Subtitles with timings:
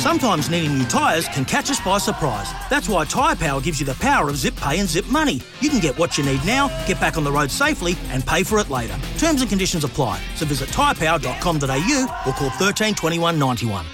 [0.00, 2.50] Sometimes needing new tyres can catch us by surprise.
[2.70, 5.42] That's why Tyre Power gives you the power of zip pay and zip money.
[5.60, 8.42] You can get what you need now, get back on the road safely, and pay
[8.42, 8.96] for it later.
[9.18, 10.18] Terms and conditions apply.
[10.36, 13.84] So visit tyrepower.com.au or call 13 21 91.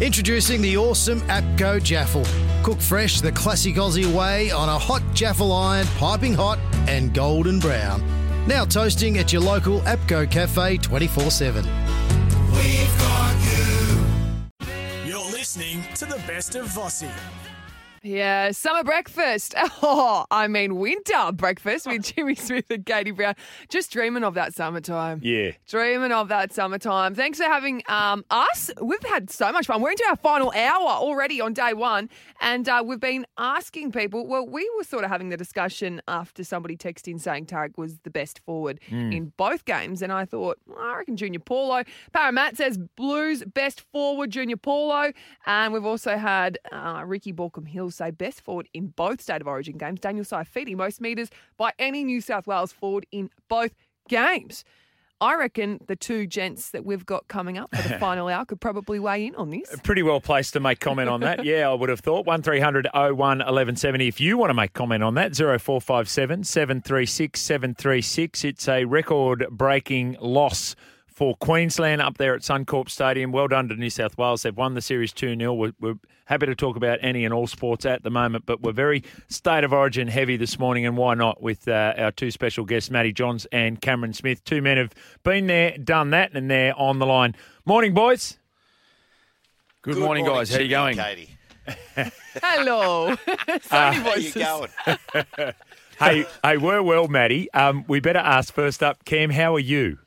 [0.00, 2.26] Introducing the awesome APCO Jaffle.
[2.64, 7.60] Cook fresh the classic Aussie way on a hot Jaffle iron, piping hot and golden
[7.60, 8.02] brown.
[8.48, 11.64] Now toasting at your local APCO Cafe 24 7.
[15.56, 17.10] Listening to the best of Vossi.
[18.02, 19.54] Yeah, summer breakfast.
[19.82, 23.34] Oh, I mean winter breakfast with Jimmy Smith and Katie Brown.
[23.70, 25.20] Just dreaming of that summertime.
[25.22, 25.52] Yeah.
[25.68, 27.14] Dreaming of that summertime.
[27.14, 28.70] Thanks for having um, us.
[28.80, 29.80] We've had so much fun.
[29.80, 34.26] We're into our final hour already on day one, and uh, we've been asking people.
[34.26, 37.98] Well, we were sort of having the discussion after somebody texted in saying Tariq was
[38.00, 39.14] the best forward Mm.
[39.14, 41.84] in both games, and I thought, well, I reckon Junior Paulo.
[42.14, 45.12] Paramat says Blues best forward Junior Paulo,
[45.46, 49.46] and we've also had uh, Ricky Borkham Hill say best forward in both State of
[49.46, 50.00] Origin games.
[50.00, 53.72] Daniel Saifiti most meters by any New South Wales forward in both
[54.08, 54.64] games.
[55.22, 58.60] I reckon the two gents that we've got coming up for the final hour could
[58.60, 59.72] probably weigh in on this.
[59.72, 61.44] Uh, pretty well placed to make comment on that.
[61.44, 62.24] Yeah, I would have thought.
[62.24, 64.08] 1300 01 1170.
[64.08, 68.44] If you want to make comment on that, 0457 736 736.
[68.44, 70.74] It's a record breaking loss
[71.20, 73.30] for Queensland up there at Suncorp Stadium.
[73.30, 74.42] Well done to New South Wales.
[74.42, 75.52] They've won the series 2 0.
[75.52, 78.72] We're, we're happy to talk about any and all sports at the moment, but we're
[78.72, 82.64] very state of origin heavy this morning, and why not with uh, our two special
[82.64, 84.42] guests, Matty Johns and Cameron Smith.
[84.44, 87.36] Two men have been there, done that, and they're on the line.
[87.66, 88.38] Morning, boys.
[89.82, 90.50] Good, morning, guys.
[90.50, 90.96] How are you going?
[90.96, 91.36] Katie?
[92.42, 93.14] Hello.
[93.60, 94.70] Sunny How are you going?
[95.98, 97.52] hey, hey, we're well, Matty.
[97.52, 99.28] Um, we better ask first up, Cam.
[99.28, 99.98] How are you?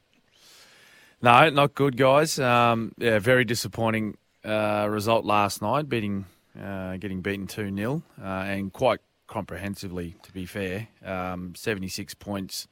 [1.23, 2.37] No, not good, guys.
[2.37, 6.25] Um, yeah, very disappointing uh, result last night, beating,
[6.61, 10.89] uh, getting beaten two 0 uh, and quite comprehensively, to be fair.
[11.03, 12.67] Um, Seventy six points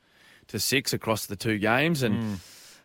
[0.50, 2.42] to six across the two games, and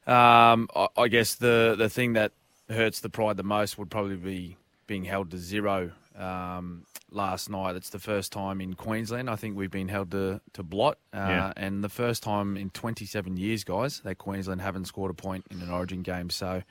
[0.06, 2.31] um, I, I guess the the thing that
[2.71, 4.56] hurts the pride the most would probably be
[4.87, 7.77] being held to zero um, last night.
[7.77, 11.19] It's the first time in Queensland I think we've been held to to blot, uh,
[11.19, 11.53] Yeah.
[11.56, 15.60] and the first time in 27 years, guys, that Queensland haven't scored a point in
[15.62, 16.31] an Origin game.
[16.31, 16.62] So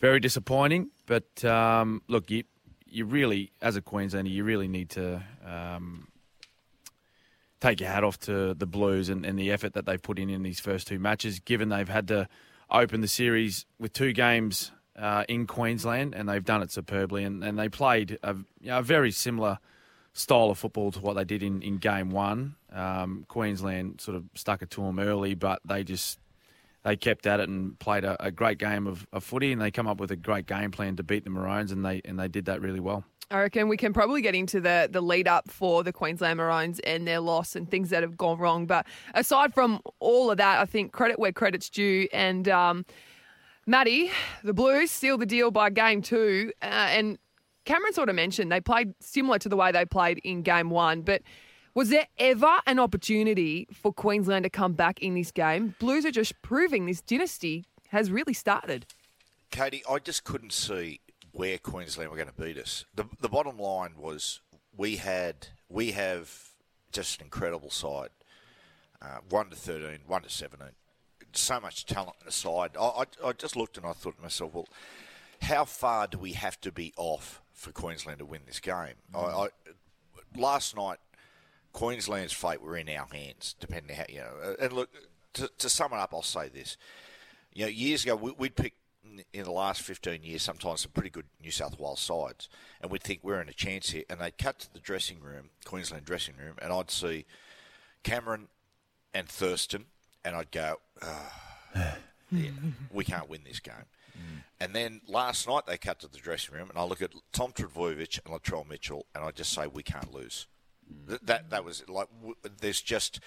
[0.00, 0.90] very disappointing.
[1.06, 2.44] But um, look, you
[2.86, 5.22] you really, as a Queenslander, you really need to.
[5.44, 6.08] Um,
[7.60, 10.28] Take your hat off to the Blues and, and the effort that they've put in
[10.28, 12.28] in these first two matches, given they've had to
[12.70, 17.24] open the series with two games uh, in Queensland, and they've done it superbly.
[17.24, 19.58] And, and they played a, you know, a very similar
[20.12, 22.54] style of football to what they did in, in game one.
[22.72, 26.18] Um, Queensland sort of stuck it to them early, but they just
[26.84, 29.70] they kept at it and played a, a great game of, of footy, and they
[29.70, 32.28] come up with a great game plan to beat the Maroons, and they and they
[32.28, 33.04] did that really well.
[33.30, 36.78] I reckon we can probably get into the the lead up for the Queensland Maroons
[36.80, 38.66] and their loss and things that have gone wrong.
[38.66, 42.06] But aside from all of that, I think credit where credit's due.
[42.12, 42.84] And um,
[43.66, 44.10] Matty,
[44.42, 46.52] the Blues sealed the deal by game two.
[46.62, 47.18] Uh, and
[47.64, 51.02] Cameron sort of mentioned they played similar to the way they played in game one.
[51.02, 51.22] But
[51.74, 55.74] was there ever an opportunity for Queensland to come back in this game?
[55.78, 58.86] Blues are just proving this dynasty has really started.
[59.50, 61.00] Katie, I just couldn't see
[61.32, 62.84] where Queensland were going to beat us.
[62.94, 64.40] The, the bottom line was
[64.76, 66.50] we had we have
[66.92, 68.10] just an incredible side.
[69.00, 70.68] Uh, one to 13, one to 17.
[71.36, 72.70] So much talent in the side.
[72.80, 74.68] I, I, I just looked and I thought to myself, well,
[75.42, 78.94] how far do we have to be off for Queensland to win this game?
[79.12, 79.46] I, mm.
[79.46, 79.48] I,
[80.38, 80.98] last night,
[81.72, 84.56] Queensland's fate were in our hands, depending how you know.
[84.60, 84.90] And look,
[85.34, 86.76] to, to sum it up, I'll say this:
[87.52, 88.74] you know, years ago we, we'd pick
[89.32, 92.48] in the last fifteen years sometimes some pretty good New South Wales sides,
[92.80, 94.04] and we'd think we're in a chance here.
[94.08, 97.26] And they'd cut to the dressing room, Queensland dressing room, and I'd see
[98.04, 98.48] Cameron
[99.12, 99.86] and Thurston,
[100.24, 101.96] and I'd go, "Ah,
[102.30, 102.50] yeah,
[102.92, 103.74] we can't win this game.
[104.60, 107.52] And then last night they cut to the dressing room, and I look at Tom
[107.52, 110.46] Trbojevic and Latrell Mitchell, and I just say we can't lose.
[111.08, 112.08] Th- That that was like
[112.60, 113.20] there's just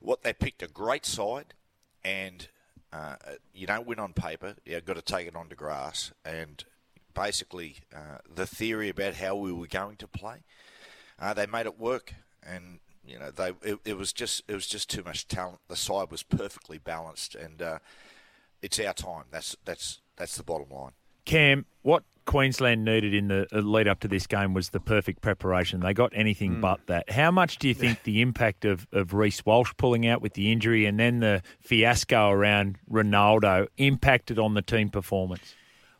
[0.00, 1.54] what they picked a great side,
[2.04, 2.48] and
[2.92, 3.16] uh,
[3.54, 4.56] you don't win on paper.
[4.64, 6.64] You've got to take it onto grass, and
[7.14, 10.42] basically uh, the theory about how we were going to play.
[11.18, 14.66] Uh, they made it work, and you know they it, it, was just it was
[14.66, 15.58] just too much talent.
[15.68, 17.78] The side was perfectly balanced, and uh,
[18.60, 19.24] it's our time.
[19.30, 20.92] That's that's that's the bottom line.
[21.24, 25.20] Cam, what Queensland needed in the uh, lead up to this game was the perfect
[25.20, 25.80] preparation.
[25.80, 26.60] They got anything mm.
[26.60, 27.10] but that.
[27.10, 30.52] How much do you think the impact of, of Reece Walsh pulling out with the
[30.52, 35.54] injury and then the fiasco around Ronaldo impacted on the team performance?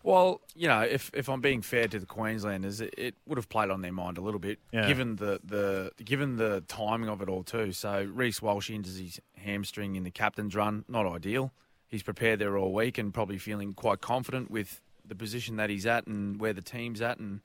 [0.04, 3.48] Well, you know, if, if I'm being fair to the Queenslanders, it, it would have
[3.48, 4.86] played on their mind a little bit, yeah.
[4.86, 7.72] given the, the given the timing of it all too.
[7.72, 11.52] So Reece Walsh injures his hamstring in the captain's run, not ideal.
[11.86, 15.86] He's prepared there all week and probably feeling quite confident with the position that he's
[15.86, 17.40] at and where the team's at and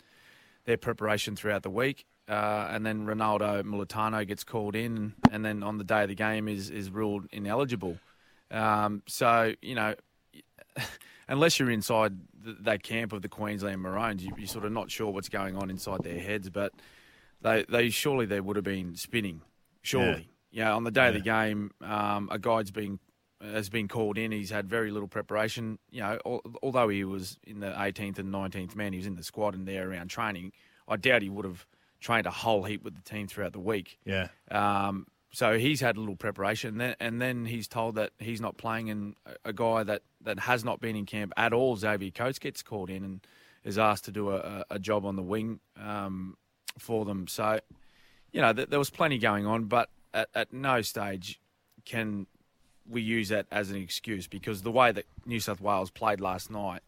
[0.66, 2.06] their preparation throughout the week.
[2.30, 6.16] Uh, and then Ronaldo Mulitalo gets called in, and then on the day of the
[6.16, 7.98] game is is ruled ineligible.
[8.52, 9.96] Um, so you know,
[11.28, 12.18] unless you're inside
[12.62, 15.70] that camp of the Queensland Maroons, you, are sort of not sure what's going on
[15.70, 16.50] inside their heads.
[16.50, 16.74] But
[17.42, 19.42] they they surely they would have been spinning.
[19.82, 20.66] Surely, yeah.
[20.66, 21.08] Know, on the day yeah.
[21.10, 23.00] of the game, um, a guide's been
[23.42, 24.32] has been called in.
[24.32, 25.78] He's had very little preparation.
[25.92, 29.24] You know, although he was in the 18th and 19th man, he was in the
[29.24, 30.54] squad and there around training.
[30.88, 31.66] I doubt he would have
[32.00, 34.00] trained a whole heap with the team throughout the week.
[34.06, 34.28] Yeah.
[34.50, 38.90] Um, so he's had a little preparation, and then, he's told that he's not playing,
[38.90, 42.40] and a, a guy that, that has not been in camp at all, Xavier Coates,
[42.40, 43.28] gets called in and
[43.64, 46.38] is asked to do a, a job on the wing um,
[46.80, 47.28] for them.
[47.28, 47.60] So,
[48.32, 51.40] you know, th- there was plenty going on, but at, at no stage
[51.86, 52.28] can
[52.90, 56.50] we use that as an excuse because the way that New South Wales played last
[56.50, 56.82] night,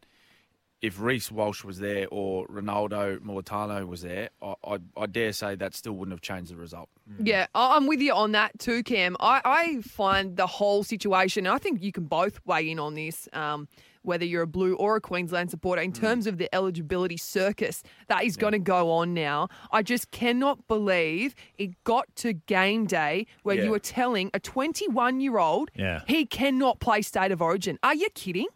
[0.81, 5.55] if Reece Walsh was there or Ronaldo Mulitalo was there, I, I, I, dare say
[5.55, 6.89] that still wouldn't have changed the result.
[7.11, 7.27] Mm.
[7.27, 9.17] Yeah, I'm with you on that too, Cam.
[9.19, 12.95] I, I find the whole situation, and I think you can both weigh in on
[12.95, 13.27] this.
[13.33, 13.67] Um,
[14.01, 15.99] whether you're a Blue or a Queensland supporter, in mm.
[15.99, 18.41] terms of the eligibility circus that is yeah.
[18.41, 19.49] going to go on now.
[19.71, 23.63] I just cannot believe it got to game day where yeah.
[23.63, 26.01] you were telling a 21 year old yeah.
[26.07, 27.77] he cannot play State of Origin.
[27.83, 28.47] Are you kidding?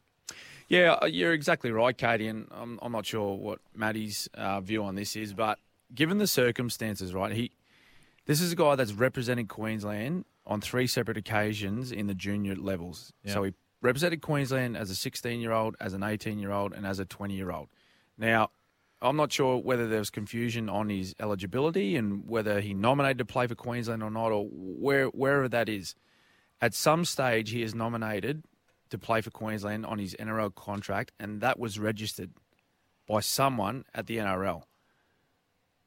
[0.74, 4.84] Yeah, uh, you're exactly right, Katie, and I'm, I'm not sure what Matty's uh, view
[4.84, 5.60] on this is, but
[5.94, 7.52] given the circumstances, right, he
[8.26, 13.14] this is a guy that's represented Queensland on three separate occasions in the junior levels.
[13.34, 13.54] So he
[13.84, 17.06] represented Queensland as a 16 year old, as an 18 year old, and as a
[17.06, 17.68] 20 year old.
[18.18, 18.50] Now,
[19.00, 23.26] I'm not sure whether there was confusion on his eligibility and whether he nominated to
[23.26, 25.94] play for Queensland or not, or where wherever that is.
[26.62, 28.44] At some stage, he is nominated
[28.94, 32.30] to play for Queensland on his NRL contract, and that was registered
[33.08, 34.62] by someone at the NRL.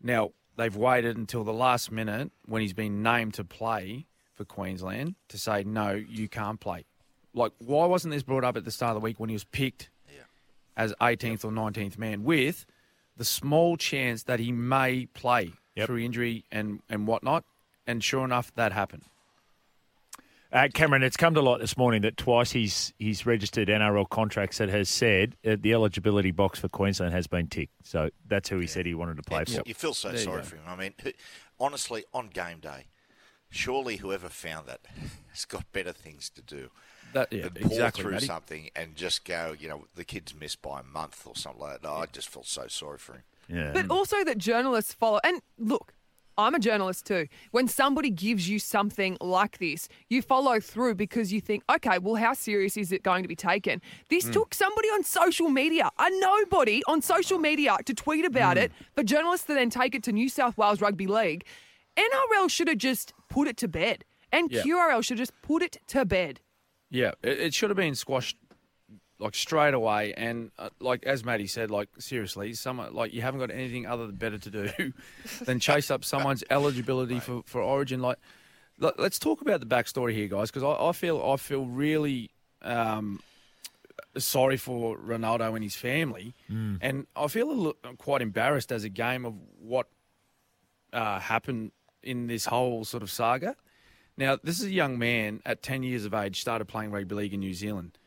[0.02, 5.14] Now, they've waited until the last minute when he's been named to play for Queensland
[5.28, 6.84] to say, no, you can't play.
[7.32, 9.44] Like, why wasn't this brought up at the start of the week when he was
[9.44, 10.22] picked yeah.
[10.76, 12.66] as 18th or 19th man with
[13.16, 15.86] the small chance that he may play yep.
[15.86, 17.44] through injury and, and whatnot?
[17.86, 19.04] And sure enough, that happened.
[20.52, 24.58] Uh, Cameron, it's come to light this morning that twice he's he's registered NRL contracts
[24.58, 27.72] that has said uh, the eligibility box for Queensland has been ticked.
[27.84, 28.70] So that's who he yeah.
[28.70, 29.62] said he wanted to play for.
[29.66, 30.62] You feel so there sorry for him.
[30.66, 30.94] I mean,
[31.58, 32.86] honestly, on game day,
[33.50, 34.80] surely whoever found that
[35.32, 36.70] has got better things to do
[37.12, 38.26] that, yeah, pour exactly, through Matty.
[38.26, 41.82] something and just go, you know, the kid's missed by a month or something like
[41.82, 41.88] that.
[41.88, 43.22] I just feel so sorry for him.
[43.48, 43.72] Yeah.
[43.72, 45.20] But also that journalists follow.
[45.24, 45.92] And look,
[46.38, 47.28] I'm a journalist too.
[47.50, 52.16] When somebody gives you something like this, you follow through because you think, okay, well,
[52.16, 53.80] how serious is it going to be taken?
[54.10, 54.32] This mm.
[54.32, 58.64] took somebody on social media, a nobody on social media, to tweet about mm.
[58.64, 61.44] it, for journalists to then take it to New South Wales Rugby League.
[61.96, 64.62] NRL should have just put it to bed, and yeah.
[64.62, 66.40] QRL should have just put it to bed.
[66.90, 68.36] Yeah, it, it should have been squashed
[69.18, 70.14] like straight away.
[70.16, 74.06] And uh, like as Matty said, like seriously, someone like you haven't got anything other
[74.06, 74.92] than better to do
[75.44, 78.00] than chase up someone's eligibility for, for Origin.
[78.00, 78.18] Like,
[78.78, 82.30] let's talk about the backstory here, guys, because I, I, feel I feel really.
[82.62, 83.20] Um,
[84.18, 86.78] sorry for Ronaldo and his family, mm.
[86.80, 89.88] and I feel a little, quite embarrassed as a game of what
[90.92, 93.56] uh, happened in this whole sort of saga.
[94.16, 97.34] Now, this is a young man at 10 years of age, started playing rugby league
[97.34, 97.98] in New Zealand.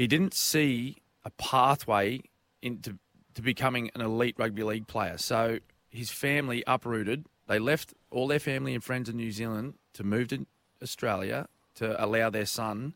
[0.00, 2.22] He didn't see a pathway
[2.62, 2.96] into
[3.34, 5.18] to becoming an elite rugby league player.
[5.18, 5.58] So
[5.90, 7.26] his family uprooted.
[7.48, 10.46] They left all their family and friends in New Zealand to move to
[10.82, 12.94] Australia to allow their son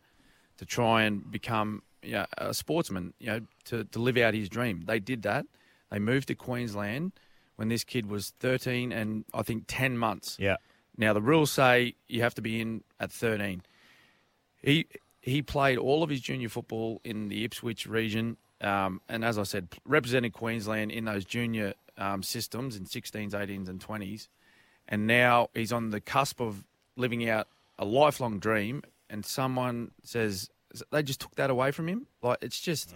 [0.56, 4.49] to try and become you know, a sportsman, you know, to, to live out his
[4.49, 4.84] dream.
[4.87, 5.44] They did that.
[5.90, 7.12] They moved to Queensland
[7.56, 10.38] when this kid was 13 and I think 10 months.
[10.40, 10.56] Yeah.
[10.96, 13.61] Now the rules say you have to be in at 13.
[14.62, 14.87] He
[15.25, 19.43] he played all of his junior football in the Ipswich region um, and as I
[19.43, 24.28] said, represented Queensland in those junior um, systems in 16s, 18s, and 20s,
[24.88, 26.64] and now he's on the cusp of
[26.97, 30.49] living out a lifelong dream, and someone says
[30.90, 32.07] they just took that away from him.
[32.23, 32.95] Like it's just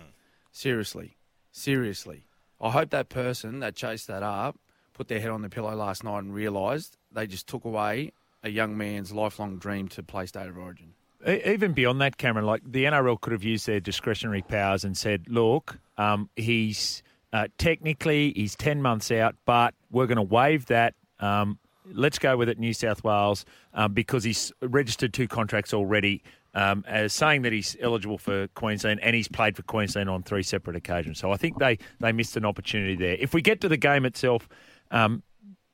[0.52, 1.16] seriously,
[1.52, 2.24] seriously.
[2.60, 4.58] I hope that person that chased that up
[4.94, 8.48] put their head on the pillow last night and realised they just took away a
[8.48, 10.94] young man's lifelong dream to play state of origin.
[11.26, 15.24] Even beyond that, Cameron, like the NRL could have used their discretionary powers and said,
[15.28, 20.94] "Look, um, he's uh, technically he's ten months out, but we're going to waive that.
[21.18, 21.58] Um,
[21.92, 23.44] let's go with it, New South Wales,
[23.74, 26.22] um, because he's registered two contracts already,
[26.54, 30.42] um, as saying that he's eligible for Queensland and he's played for Queensland on three
[30.42, 31.18] separate occasions.
[31.18, 33.16] So I think they they missed an opportunity there.
[33.18, 34.48] If we get to the game itself,
[34.90, 35.22] um,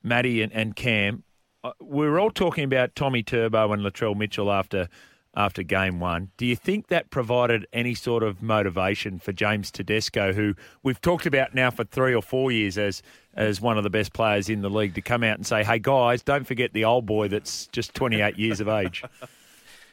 [0.03, 1.23] Matty and, and Cam,
[1.63, 4.87] uh, we were all talking about Tommy Turbo and Latrell Mitchell after
[5.35, 6.31] after game one.
[6.37, 11.25] Do you think that provided any sort of motivation for James Tedesco, who we've talked
[11.25, 13.01] about now for three or four years as
[13.35, 15.79] as one of the best players in the league, to come out and say, "Hey
[15.79, 19.03] guys, don't forget the old boy that's just 28 years of age."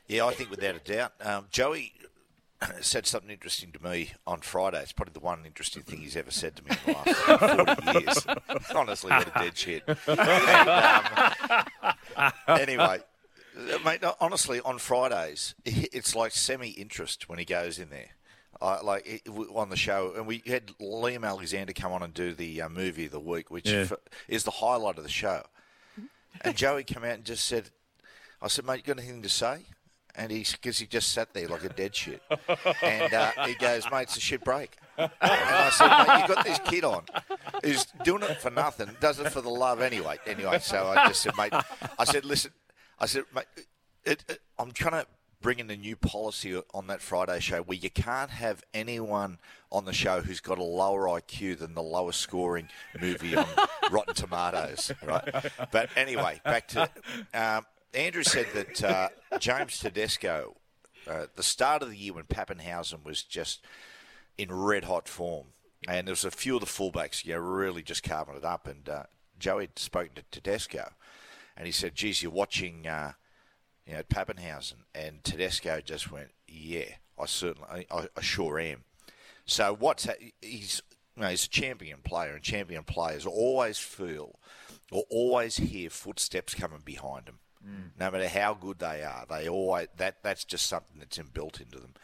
[0.09, 1.13] Yeah, I think without a doubt.
[1.23, 1.95] Um, Joey
[2.81, 4.81] said something interesting to me on Friday.
[4.81, 7.99] It's probably the one interesting thing he's ever said to me in the last 40
[7.99, 8.27] years.
[8.75, 9.83] Honestly, what a dead shit.
[12.15, 12.99] And, um, anyway,
[13.85, 18.11] mate, no, honestly, on Fridays, it's like semi-interest when he goes in there.
[18.61, 19.23] Uh, like it,
[19.55, 23.07] on the show, and we had Liam Alexander come on and do the uh, movie
[23.07, 23.81] of the week, which Yeah.
[23.91, 23.93] f-
[24.29, 25.43] is the highlight of the show.
[26.43, 27.71] And Joey came out and just said,
[28.41, 29.63] "I said, mate, you got anything to say?"
[30.15, 32.23] And he, because he just sat there like a dead shit,
[32.83, 36.45] and uh, he goes, "Mate, it's a shit break." And I said, "Mate, you got
[36.45, 37.05] this kid on,
[37.65, 41.23] who's doing it for nothing, does it for the love anyway." Anyway, so I just
[41.23, 41.55] said, "Mate,"
[41.99, 42.53] I said, "Listen,"
[43.03, 43.45] I said, "Mate,
[44.05, 45.07] it, it, I'm trying to."
[45.41, 49.41] Bring in a new policy on that Friday show where you can't have anyone
[49.73, 52.69] on the show who's got a lower IQ than the lowest scoring
[53.01, 53.49] movie on
[53.91, 55.29] Rotten Tomatoes, right?
[55.73, 56.89] But anyway, back to
[57.35, 60.55] um, Andrew said that uh, James Tedesco,
[61.09, 63.65] uh, the start of the year when Papenhuyzen was just
[64.39, 65.49] in red hot form,
[65.89, 68.67] and there was a few of the fullbacks, know, really just carving it up.
[68.67, 69.03] And uh,
[69.39, 70.93] Joey had spoken to Tedesco,
[71.57, 73.13] and he said, "Geez, you're watching." Uh,
[73.87, 76.85] you know, at Papenhuyzen, and Tedesco just went, "Yeah,
[77.19, 78.85] I certainly, I, I sure am."
[79.45, 80.83] So what's ha- he's,
[81.17, 84.39] you know, he's a champion player, and champion players always feel
[84.91, 87.39] or always hear footsteps coming behind them,
[87.99, 89.25] no matter how good they are.
[89.29, 91.95] They always that that's just something that's inbuilt into them.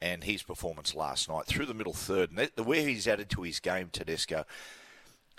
[0.00, 3.42] And his performance last night through the middle third, and that, where he's added to
[3.42, 4.44] his game, Tedesco.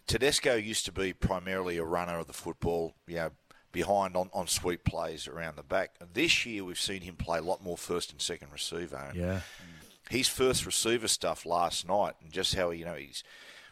[0.05, 3.29] Tedesco used to be primarily a runner of the football, you know,
[3.71, 5.95] behind on, on sweep plays around the back.
[6.13, 8.97] This year, we've seen him play a lot more first and second receiver.
[9.09, 9.41] And Yeah.
[10.09, 13.23] his first receiver stuff last night, and just how you know he's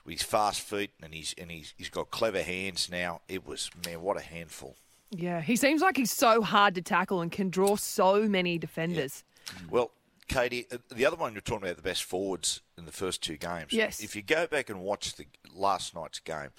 [0.06, 3.22] with his fast feet and he's and he's he's got clever hands now.
[3.28, 4.76] It was man, what a handful.
[5.12, 9.24] Yeah, he seems like he's so hard to tackle and can draw so many defenders.
[9.70, 9.92] Well,
[10.28, 13.38] Katie, uh, the other one you're talking about the best forwards in the first two
[13.38, 13.72] games.
[13.72, 14.02] Yes.
[14.02, 15.26] If you go back and watch the
[15.56, 16.50] last night's game,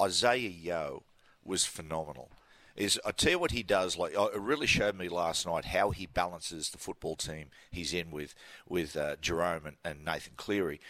[0.00, 1.02] Isaah Yeo
[1.44, 2.30] was phenomenal.
[2.76, 3.96] Is I tell you what he does.
[3.96, 7.94] Like uh, it really showed me last night how he balances the football team he's
[7.94, 8.34] in with
[8.68, 10.80] with uh, Jarome and, and Nathan Cleary.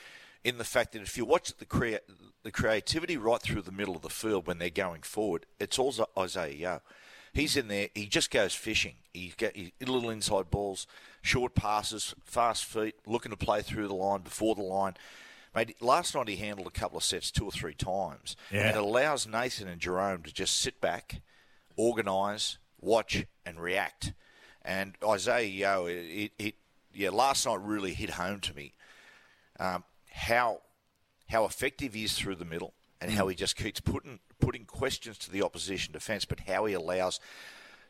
[0.42, 1.98] In the fact that if you watch the crea-
[2.42, 5.94] the creativity right through the middle of the field when they're going forward, it's all
[6.16, 6.82] Isaah Yeo.
[7.32, 7.88] He's in there.
[7.94, 8.94] He just goes fishing.
[9.12, 10.86] He get he, little inside balls,
[11.22, 14.94] short passes, fast feet, looking to play through the line before the line.
[15.54, 18.68] Mate, last night he handled a couple of sets two or three times, Yeah.
[18.68, 21.22] and it allows Nathan and Jarome to just sit back,
[21.76, 24.12] organise, watch, and react.
[24.62, 26.54] And Isaah Yeo, it, it,
[26.92, 28.72] yeah, last night really hit home to me
[29.60, 30.60] um, how
[31.28, 35.18] how effective he is through the middle and how he just keeps putting putting questions
[35.18, 37.20] to the opposition defence, but how he allows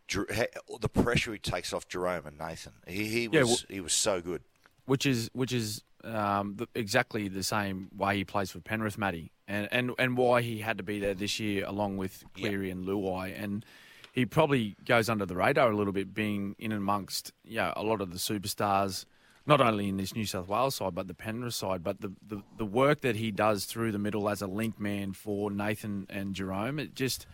[0.08, 2.72] the pressure he takes off Jarome and Nathan.
[2.86, 4.42] He, he Yeah, was well- he was so good.
[4.86, 9.32] Which is which is um, the, exactly the same way he plays for Penrith, Matty,
[9.48, 12.86] and, and and why he had to be there this year along with Cleary and
[12.86, 13.64] Luai, and
[14.12, 17.72] he probably goes under the radar a little bit, being in and amongst you know,
[17.76, 19.04] a lot of the superstars,
[19.44, 22.42] not only in this New South Wales side but the Penrith side, but the, the
[22.56, 26.34] the work that he does through the middle as a link man for Nathan and
[26.34, 27.26] Jarome, it just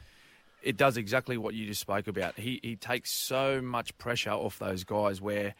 [0.62, 2.38] it does exactly what you just spoke about.
[2.38, 5.54] He he takes so much pressure off those guys where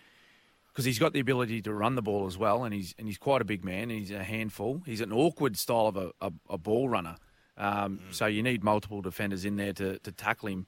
[0.73, 3.19] because he's got the ability to run the ball as well, and he's and he's
[3.19, 3.91] quite a big man.
[3.91, 4.83] And he's a handful.
[4.87, 7.17] He's an awkward style of a, a, a ball runner,
[7.57, 10.67] um, so you need multiple defenders in there to, to tackle him.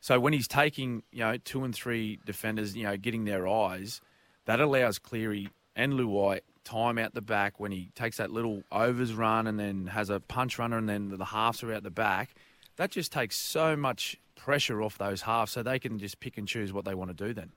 [0.00, 4.00] So when he's taking you know two and three defenders, you know, getting their eyes,
[4.44, 9.14] that allows Cleary and Luai time out the back when he takes that little overs
[9.14, 12.34] run and then has a punch runner and then the halves are out the back,
[12.76, 16.48] that just takes so much pressure off those halves so they can just pick and
[16.48, 17.52] choose what they want to do then.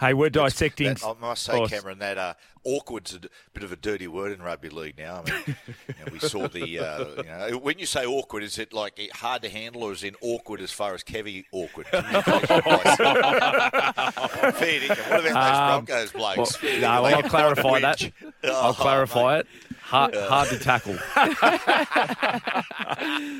[0.00, 0.88] Hey, we're dissecting.
[0.94, 2.34] That, I must say, Cameron, that uh,
[2.64, 3.20] awkward's a
[3.52, 5.22] bit of a dirty word in rugby league now.
[5.24, 5.42] I mean,
[5.88, 6.78] you know, we saw the.
[6.80, 7.22] Uh, you
[7.52, 10.60] know, when you say awkward, is it like hard to handle, or is it awkward
[10.60, 11.86] as far as Kevy awkward?
[11.86, 12.96] Communication-wise?
[14.56, 15.10] Fair dinkum.
[15.10, 16.62] What about those Broncos blokes?
[16.62, 18.02] Um, no, well, I'll clarify that.
[18.44, 19.40] I'll Oh, clarify mate.
[19.40, 19.46] it.
[19.86, 20.96] Hard, hard to tackle.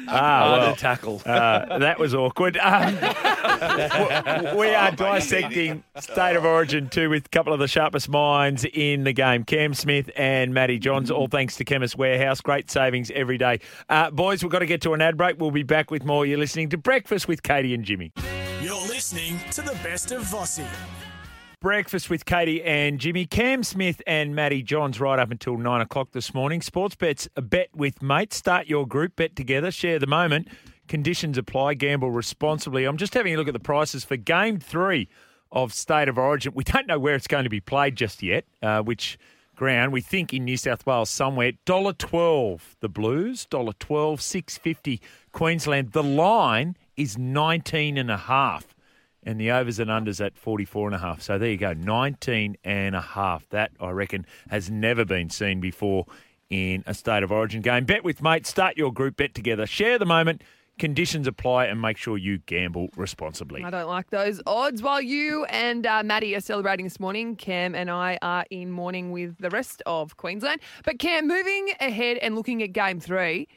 [0.07, 1.23] Ah, hard well, to tackle.
[1.25, 2.57] uh, that was awkward.
[2.59, 2.95] Um,
[4.57, 9.05] we are dissecting State of Origin 2 with a couple of the sharpest minds in
[9.05, 9.45] the game.
[9.45, 12.41] Cam Smith and Matty Johns, all thanks to Chemist Warehouse.
[12.41, 13.61] Great savings every day.
[13.89, 15.41] Uh, boys, we've got to get to an ad break.
[15.41, 16.27] We'll be back with more.
[16.27, 18.13] You're listening to Breakfast with Katie and Jimmy.
[18.61, 20.67] You're listening to the best of Vossi.
[21.65, 23.25] Breakfast with Katie and Jimmy.
[23.25, 26.61] Cam Smith and Matty Johns right up until nine o'clock this morning.
[26.61, 28.37] Sports bets, a bet with mates.
[28.37, 30.49] Start your group, bet together, share the moment.
[30.89, 32.85] Conditions apply, gamble responsibly.
[32.85, 35.09] I'm just having a look at the prices for game three
[35.53, 36.53] of State of Origin.
[36.55, 39.19] We don't know where it's going to be played just yet, uh, which
[39.57, 39.95] ground.
[39.95, 41.53] We think in New South Wales somewhere.
[41.65, 45.01] $1.12 the Blues, $1.12, six fifty
[45.33, 45.93] Queensland.
[45.93, 48.74] The line is 19 and a half
[49.25, 51.23] and the overs and unders at 44 and a half.
[51.23, 53.49] So there you go, 19 and a half.
[53.49, 56.07] That, I reckon, has never been seen before
[56.51, 57.85] in a State of Origin game.
[57.85, 60.43] Bet with mates, start your group, bet together, share the moment,
[60.79, 63.65] conditions apply, and make sure you gamble responsibly.
[63.65, 64.83] I don't like those odds.
[64.83, 69.11] While you and uh, Matty are celebrating this morning, Cam and I are in mourning
[69.11, 70.61] with the rest of Queensland.
[70.85, 73.49] But Cam, moving ahead and looking at game three,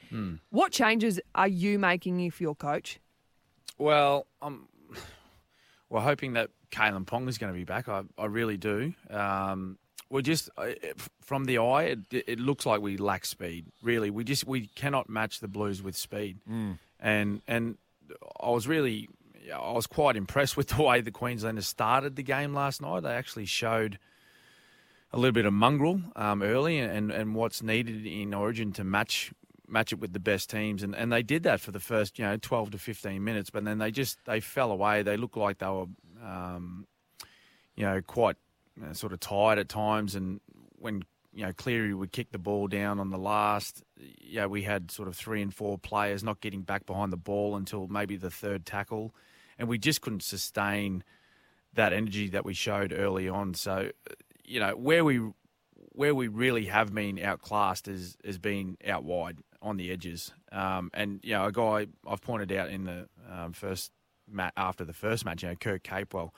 [0.50, 3.00] what changes are you making if you're coach?
[3.80, 4.67] Well, I'm
[5.90, 7.88] we're hoping that Kalyn Pong is going to be back.
[7.88, 8.94] I, I really do.
[9.10, 9.78] Um,
[10.10, 10.70] we're just uh,
[11.22, 13.66] from the eye, it, it looks like we lack speed.
[13.82, 16.40] Really, we just we cannot match the Blues with speed.
[17.00, 17.78] And and
[18.42, 19.10] I was really,
[19.54, 23.04] I was quite impressed with the way the Queenslanders started the game last night.
[23.04, 24.00] They actually showed
[25.14, 29.32] a little bit of mongrel um, early and, and what's needed in Origin to match
[29.68, 32.26] match it with the best teams and, and they did that for the first you
[32.26, 35.04] know 12 to 15 minutes but then they just they fell away.
[35.04, 35.88] They looked like they were
[36.24, 36.88] um,
[37.76, 38.38] you know quite
[38.94, 40.40] sort of tired at times and
[40.80, 41.04] when
[41.34, 43.84] you know Cleary would kick the ball down on the last
[44.22, 47.56] yeah we had sort of three and four players not getting back behind the ball
[47.56, 49.14] until maybe the third tackle
[49.60, 51.04] and we just couldn't sustain
[51.74, 53.54] that energy that we showed early on.
[53.54, 53.92] So
[54.44, 55.22] you know where we
[55.94, 60.32] where we really have been outclassed is is being out wide on the edges.
[60.52, 63.92] Um, and you know, a guy I've pointed out in the um, first
[64.30, 66.32] mat after the first match, you know, Kurt Capewell.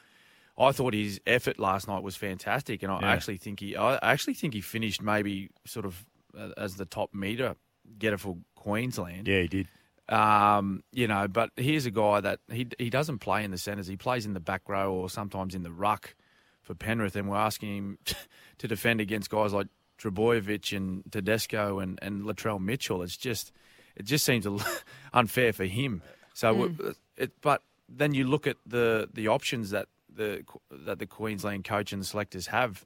[0.57, 3.11] I thought his effort last night was fantastic, and I Yeah.
[3.13, 6.05] actually think he, I actually think he finished maybe sort of
[6.37, 7.55] uh, as the top meter
[7.97, 9.27] getter for Queensland.
[9.27, 9.67] Yeah, he did.
[10.09, 13.87] Um, you know, but here's a guy that he he doesn't play in the centres.
[13.87, 16.15] He plays in the back row or sometimes in the ruck
[16.61, 17.97] for Penrith, and we're asking him
[18.57, 19.67] to defend against guys like
[20.01, 23.01] Trbojevic and Tedesco and and Latrell Mitchell.
[23.01, 23.51] It's just
[23.95, 24.61] it just seems a l-
[25.13, 26.01] unfair for him.
[26.33, 31.05] So, we- it, but then you look at the the options that the that the
[31.05, 32.85] Queensland coach and the selectors have.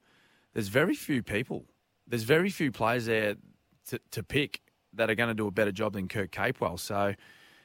[0.54, 1.65] There's very few people.
[2.08, 3.36] There's very few players there
[3.89, 4.62] to, to pick
[4.93, 6.80] that are going to do a better job than Kurt Capewell.
[6.80, 7.15] So,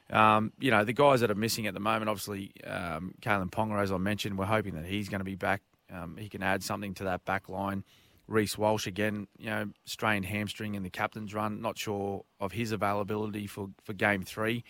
[0.09, 3.79] um, you know, the guys that are missing at the moment, obviously, um, Kalyn Ponga,
[3.81, 5.61] as I mentioned, we're hoping that he's going to be back.
[5.91, 7.83] Um, he can add something to that back line.
[8.29, 11.61] Reece Walsh, again, you know, strained hamstring in the captain's run.
[11.61, 14.63] Not sure of his availability for, for game three.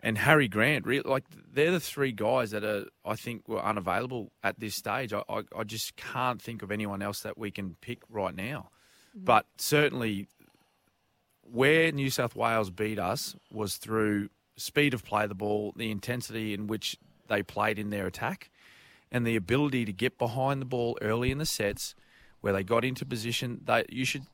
[0.00, 4.32] And Harry Grant, really, like they're the three guys that are, I think, were unavailable
[4.42, 5.12] at this stage.
[5.12, 8.70] I, I, I just can't think of anyone else that we can pick right now.
[9.16, 9.24] Mm-hmm.
[9.24, 10.28] But certainly,
[11.42, 15.90] where New South Wales beat us was through speed of play of the ball, the
[15.90, 16.96] intensity in which
[17.28, 18.50] they played in their attack,
[19.10, 21.94] and the ability to get behind the ball early in the sets
[22.40, 23.60] where they got into position.
[23.64, 24.24] They you should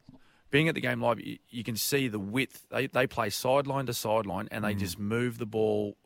[0.51, 2.67] being at the game live, you, you can see the width.
[2.71, 5.97] They they play sideline to sideline, and they just move the ball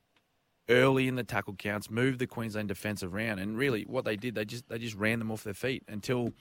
[0.68, 4.34] early in the tackle counts, move the Queensland defence around, and really what they did,
[4.34, 6.32] they just they just ran them off their feet until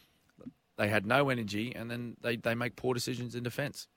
[0.78, 3.88] they had no energy, and then they, they make poor decisions in defence.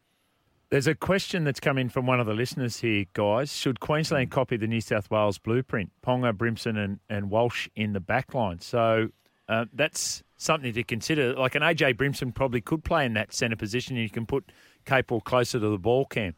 [0.70, 3.52] There's a question that's come in from one of the listeners here, guys.
[3.52, 5.90] Should Queensland copy the New South Wales blueprint?
[6.06, 8.60] Ponga, Brimson, and, and Walsh in the back line.
[8.60, 9.08] So
[9.48, 11.34] uh, that's something to consider.
[11.34, 14.50] Like an AJ Brimson probably could play in that centre position, and you can put
[14.86, 16.34] Capel closer to the ball cam.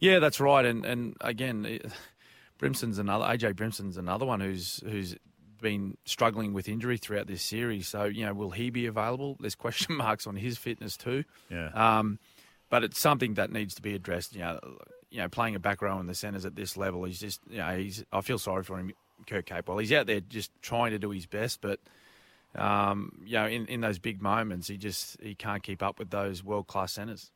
[0.00, 0.64] Yeah, that's right.
[0.64, 1.78] And and again,
[2.58, 5.14] Brimson's another AJ Brimson's another one who's who's
[5.60, 7.88] been struggling with injury throughout this series.
[7.88, 9.36] So, you know, will he be available?
[9.40, 11.24] There's question marks on his fitness too.
[11.50, 11.70] Yeah.
[11.74, 12.18] Um,
[12.70, 14.34] but it's something that needs to be addressed.
[14.34, 14.60] You know,
[15.10, 17.58] you know, playing a back row in the centres at this level, he's just, you
[17.58, 18.04] know, he's.
[18.12, 18.92] I feel sorry for him,
[19.26, 19.80] Kurt Capewell.
[19.80, 21.80] He's out there just trying to do his best, but
[22.58, 26.10] um, you know, in, in those big moments, he just he can't keep up with
[26.10, 27.30] those world class centres.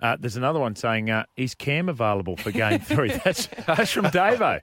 [0.00, 3.12] Uh, there's another one saying, uh, is Cam available for game three?
[3.24, 4.60] That's, that's from Davo.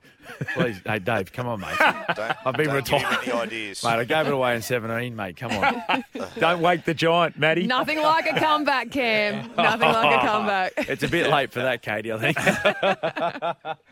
[0.54, 1.76] Please, hey Dave, come on, mate.
[1.80, 3.20] Don't, I've been don't give him retired.
[3.24, 3.84] any ideas.
[3.84, 5.36] Mate, I gave it away in 17, mate.
[5.36, 6.04] Come on.
[6.40, 7.66] Don't wake the giant, Matty.
[7.66, 9.50] Nothing like a comeback, Cam.
[9.58, 10.74] Nothing like a comeback.
[10.78, 12.38] It's a bit late for that, Katie, I think.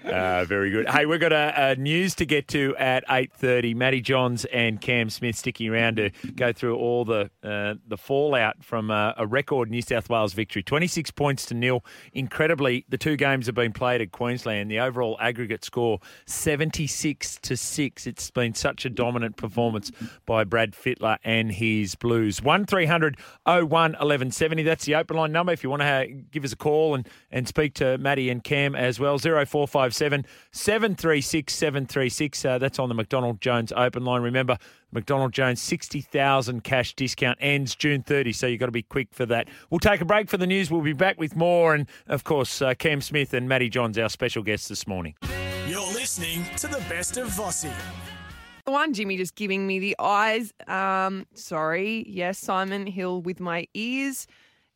[0.06, 0.88] Uh, very good.
[0.90, 3.74] Hey, we've got a, a news to get to at eight thirty.
[3.74, 8.64] Matty Johns and Cam Smith sticking around to go through all the uh, the fallout
[8.64, 11.86] from uh, a record New South Wales victory, twenty six points to nil.
[12.12, 14.72] Incredibly, the two games have been played at Queensland.
[14.72, 18.08] The overall aggregate score seventy six to six.
[18.08, 19.92] It's been such a dominant performance
[20.26, 22.42] by Brad Fittler and his Blues.
[22.42, 23.14] One 01
[23.46, 24.64] 1170.
[24.64, 27.48] That's the open line number if you want to give us a call and, and
[27.48, 29.20] speak to Matty and Cam as well.
[29.20, 32.44] 0457 736 736.
[32.44, 34.24] Uh, that's on the McDonald Jones open line.
[34.24, 34.58] Remember,
[34.92, 39.26] McDonald Jones 60,000 cash discount ends June 30, so you've got to be quick for
[39.28, 39.48] that.
[39.70, 40.72] We'll take a break for the news.
[40.72, 41.76] We'll be back with more.
[41.76, 45.16] And of course, uh, Cam Smith and Matty Johns, our special guests this morning.
[45.68, 47.72] You're listening to the best of Vossi.
[48.66, 50.54] The one, Jimmy just giving me the eyes.
[50.68, 52.06] Um, sorry.
[52.08, 54.28] Yes, Simon Hill with my ears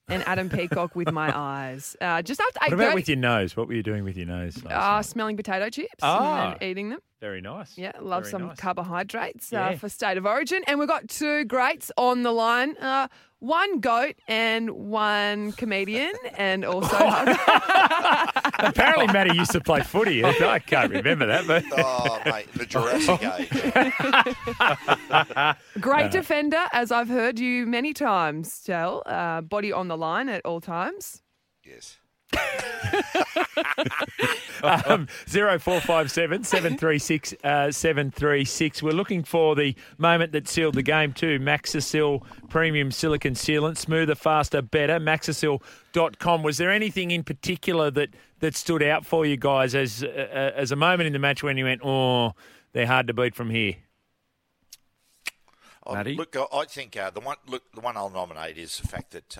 [0.09, 1.95] and Adam Peacock with my eyes.
[2.01, 2.73] Uh, just after What 8.30.
[2.73, 3.55] about with your nose?
[3.55, 4.63] What were you doing with your nose?
[4.63, 5.05] last Uh, night?
[5.05, 6.51] smelling potato chips Ah.
[6.51, 6.99] and then eating them.
[7.23, 7.77] Very nice.
[7.77, 8.57] Yeah, love Very some nice.
[8.59, 9.69] carbohydrates Yeah.
[9.69, 10.61] uh, for State of Origin.
[10.67, 12.75] And we've got two greats on the line.
[12.75, 13.07] Uh,
[13.39, 16.97] one goat and one comedian, and also
[18.59, 20.21] Apparently, Matty used to play footy.
[20.25, 23.47] I can't remember that, but Oh, mate, the Jurassic Age.
[25.79, 29.01] great defender, as I've heard you many times tell.
[29.05, 31.21] Uh, body on the line at all times.
[31.63, 31.99] Yes.
[34.63, 38.83] Um, 0457 736 uh, 736.
[38.83, 41.39] We're looking for the moment that sealed the game too.
[41.39, 43.77] Maxasil Premium Silicon Sealant.
[43.77, 44.99] Smoother, faster, better.
[44.99, 46.43] Maxasil.com.
[46.43, 50.71] Was there anything in particular that, that stood out for you guys as, uh, as
[50.71, 52.33] a moment in the match when you went, oh,
[52.73, 53.75] they're hard to beat from here?
[55.85, 58.87] Oh, Look, I- I think uh, the one look the one I'll nominate is the
[58.87, 59.37] fact that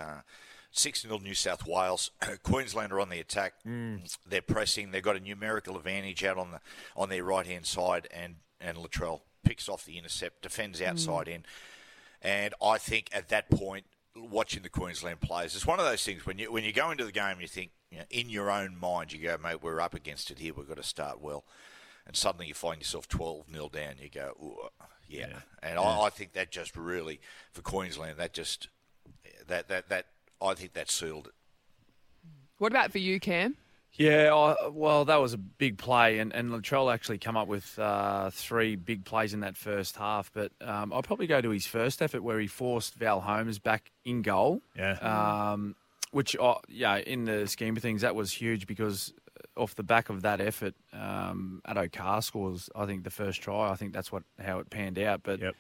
[0.74, 2.12] uh, six 0 New South Wales,
[2.44, 3.54] Queensland are on the attack.
[4.28, 4.92] They're pressing.
[4.92, 6.60] They've got a numerical advantage out on the
[6.96, 11.46] on their right hand side, and and Latrell picks off the intercept, defends outside in,
[12.22, 13.86] and I think at that point.
[14.16, 17.04] Watching the Queensland players, it's one of those things when you when you go into
[17.04, 19.96] the game, you think you know, in your own mind, you go, mate, we're up
[19.96, 20.54] against it here.
[20.54, 21.46] We've got to start well,
[22.06, 23.96] and suddenly you find yourself twelve 0 down.
[24.00, 24.70] You go, Ooh,
[25.08, 25.40] yeah.
[25.64, 28.68] And I, I think that just really for Queensland, that just
[29.48, 30.06] that that that
[30.44, 31.34] I think that sealed it.
[32.58, 33.56] What about for you, Cam?
[33.96, 37.78] Yeah, I, well, that was a big play, and, and Latrell actually come up with
[37.78, 40.32] uh, three big plays in that first half.
[40.34, 43.92] But um, I'll probably go to his first effort where he forced Val Holmes back
[44.04, 44.62] in goal.
[44.76, 44.94] Yeah.
[44.94, 45.76] Um,
[46.12, 49.14] which, uh, yeah, in the scheme of things, that was huge because
[49.56, 53.70] off the back of that effort, um, Addo Carr scores, I think, the first try.
[53.70, 55.22] I think that's what how it panned out.
[55.24, 55.56] But Yep.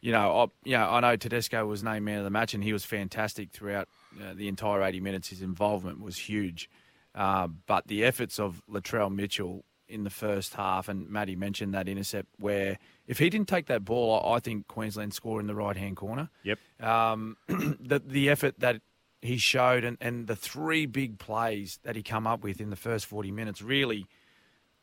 [0.00, 2.64] you know, I, you know, I know Tedesco was named man of the match, and
[2.64, 3.88] he was fantastic throughout
[4.22, 5.28] uh, the entire 80 minutes.
[5.28, 6.68] His involvement was huge.
[7.14, 11.88] Uh, but the efforts of Latrell Mitchell in the first half, and Matty mentioned that
[11.88, 15.76] intercept where if he didn't take that ball, I think Queensland score in the right
[15.76, 16.30] hand corner.
[16.42, 16.58] Yep.
[16.80, 18.80] Um, the the effort that
[19.24, 22.76] he showed and, and the three big plays that he come up with in the
[22.76, 24.06] first 40 minutes really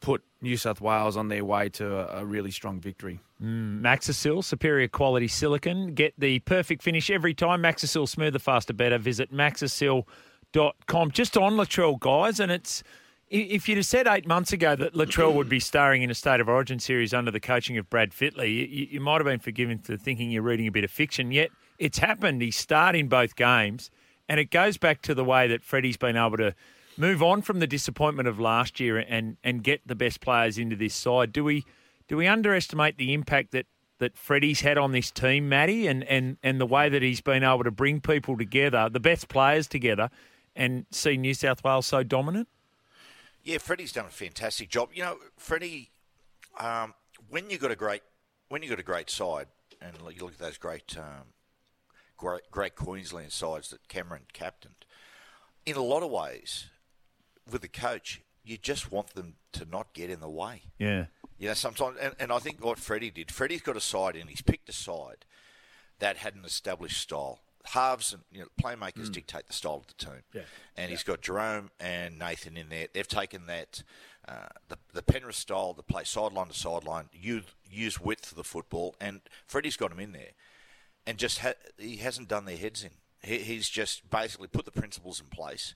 [0.01, 3.19] put New South Wales on their way to a, a really strong victory.
[3.41, 5.93] Mm, maxasil, superior quality silicon.
[5.93, 7.61] Get the perfect finish every time.
[7.61, 8.97] Maxasil, smoother, faster, better.
[8.97, 11.11] Visit maxasil.com.
[11.11, 12.83] Just on Latrell, guys, and it's.
[13.29, 16.41] If you'd have said eight months ago that Latrell would be starring in a State
[16.41, 19.77] of Origin series under the coaching of Brad Fittler, you, you might have been forgiven
[19.77, 21.31] for thinking you're reading a bit of fiction.
[21.31, 22.41] Yet it's happened.
[22.41, 23.89] He starred in both games,
[24.27, 26.53] and it goes back to the way that Freddie's been able to
[26.97, 30.75] move on from the disappointment of last year and and get the best players into
[30.75, 31.31] this side.
[31.31, 31.65] Do we
[32.07, 33.65] do we underestimate the impact that
[34.01, 37.43] that Freddie's had on this team, Matty, and, and, and the way that he's been
[37.43, 40.09] able to bring people together, the best players together,
[40.55, 42.47] and see New South Wales so dominant?
[43.43, 44.89] Yeah, Freddie's done a fantastic job.
[44.91, 45.91] You know, Freddie,
[46.59, 46.95] um,
[47.29, 48.01] when you got a great
[48.49, 49.45] when you got a great side,
[49.79, 51.27] and you look at those great um,
[52.17, 54.83] great, great Queensland sides that Cameron captained,
[55.63, 56.70] in a lot of ways,
[57.49, 60.63] with the coach, you just want them to not get in the way.
[60.77, 61.05] Yeah.
[61.37, 64.27] You know, sometimes, and, and I think what Freddie did, Freddie's got a side in.
[64.27, 65.25] He's picked a side
[65.99, 67.39] that had an established style.
[67.63, 70.23] Halves and you know, playmakers dictate the style of the team.
[70.33, 70.41] Yeah.
[70.75, 72.87] And he's got Jarome and Nathan in there.
[72.91, 73.83] They've taken that
[74.27, 78.43] uh, the the Penrith style to play sideline to sideline, use use width of the
[78.43, 80.31] football, and Freddie's got him in there,
[81.05, 82.91] and just ha- he hasn't done their heads in.
[83.23, 85.75] He, he's just basically put the principles in place,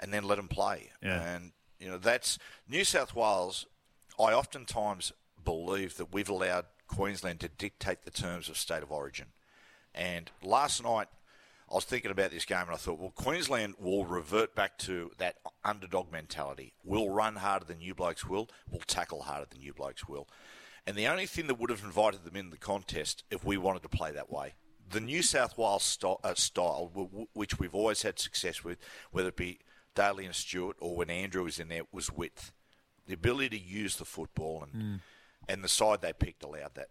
[0.00, 0.90] and then let them play.
[1.02, 1.22] Yeah.
[1.22, 3.66] And you know that's New South Wales.
[4.18, 5.12] I oftentimes
[5.44, 9.26] believe that we've allowed Queensland to dictate the terms of state of origin.
[9.94, 11.08] And last night,
[11.70, 15.10] I was thinking about this game and I thought, well, Queensland will revert back to
[15.18, 16.74] that underdog mentality.
[16.84, 18.48] We'll run harder than you blokes will.
[18.70, 20.28] We'll tackle harder than you blokes will.
[20.86, 23.82] And the only thing that would have invited them in the contest if we wanted
[23.82, 24.54] to play that way,
[24.88, 28.78] the New South Wales st- uh, style, w- w- which we've always had success with,
[29.10, 29.58] whether it be
[29.96, 32.52] Daly and Stewart or when Andrew was in there, was width.
[33.06, 35.00] The ability to use the football and,
[35.48, 36.88] and the side they picked allowed that.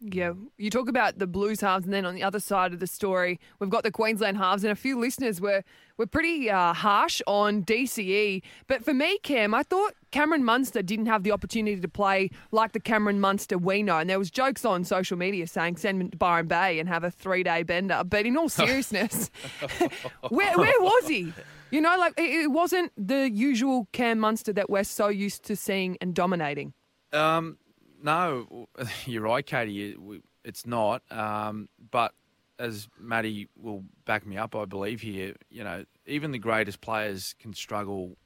[0.00, 2.86] Yeah, you talk about the Blues halves, and then on the other side of the
[2.86, 5.64] story, we've got the Queensland halves, and a few listeners were
[5.96, 8.42] were pretty uh, harsh on DCE.
[8.68, 12.74] But for me, Cam, I thought Cameron Munster didn't have the opportunity to play like
[12.74, 16.10] the Cameron Munster we know, and there was jokes on social media saying send him
[16.10, 18.04] to Byron Bay and have a three day bender.
[18.06, 19.32] But in all seriousness,
[20.28, 21.32] where where was he?
[21.70, 25.56] You know, like it, it wasn't the usual Cam Munster that we're so used to
[25.56, 26.72] seeing and dominating.
[27.12, 27.58] Um,
[28.02, 28.68] no,
[29.06, 29.96] you're right, Katie.
[30.44, 31.02] It's not.
[31.10, 32.14] Um, but
[32.58, 37.34] as Matty will back me up, I believe here, you know, even the greatest players
[37.38, 38.16] can struggle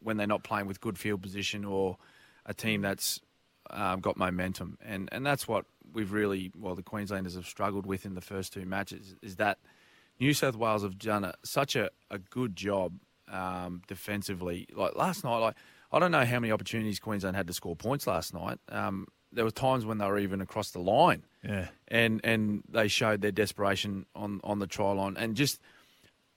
[0.00, 1.96] when they're not playing with good field position or
[2.44, 3.20] a team that's
[3.70, 8.04] um, got momentum, and and that's what we've really, well, the Queenslanders have struggled with
[8.04, 9.14] in the first two matches.
[9.22, 9.58] Is that
[10.22, 12.94] New South Wales have done a, such a, a good job
[13.26, 14.68] um, defensively.
[14.72, 15.56] Like last night, like
[15.90, 18.60] I don't know how many opportunities Queensland had to score points last night.
[18.68, 21.68] Um, there were times when they were even across the line, Yeah.
[21.88, 25.60] and and they showed their desperation on on the try line, and just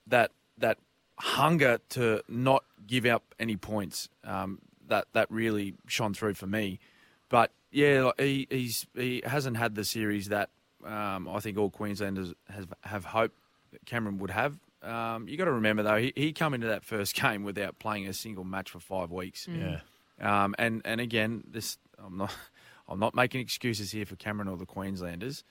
[0.08, 0.78] that that
[1.18, 4.08] hunger to not give up any points.
[4.24, 6.80] Um, that that really shone through for me.
[7.28, 10.50] But yeah, like, he he's he hasn't had the series that
[10.84, 13.36] um, I think all Queenslanders have have hoped
[13.84, 14.58] Cameron would have.
[14.82, 18.06] Um, you got to remember though, he he come into that first game without playing
[18.06, 19.48] a single match for five weeks.
[19.48, 19.80] Yeah.
[20.20, 22.34] Um, and and again, this I'm not
[22.88, 25.44] I'm not making excuses here for Cameron or the Queenslanders,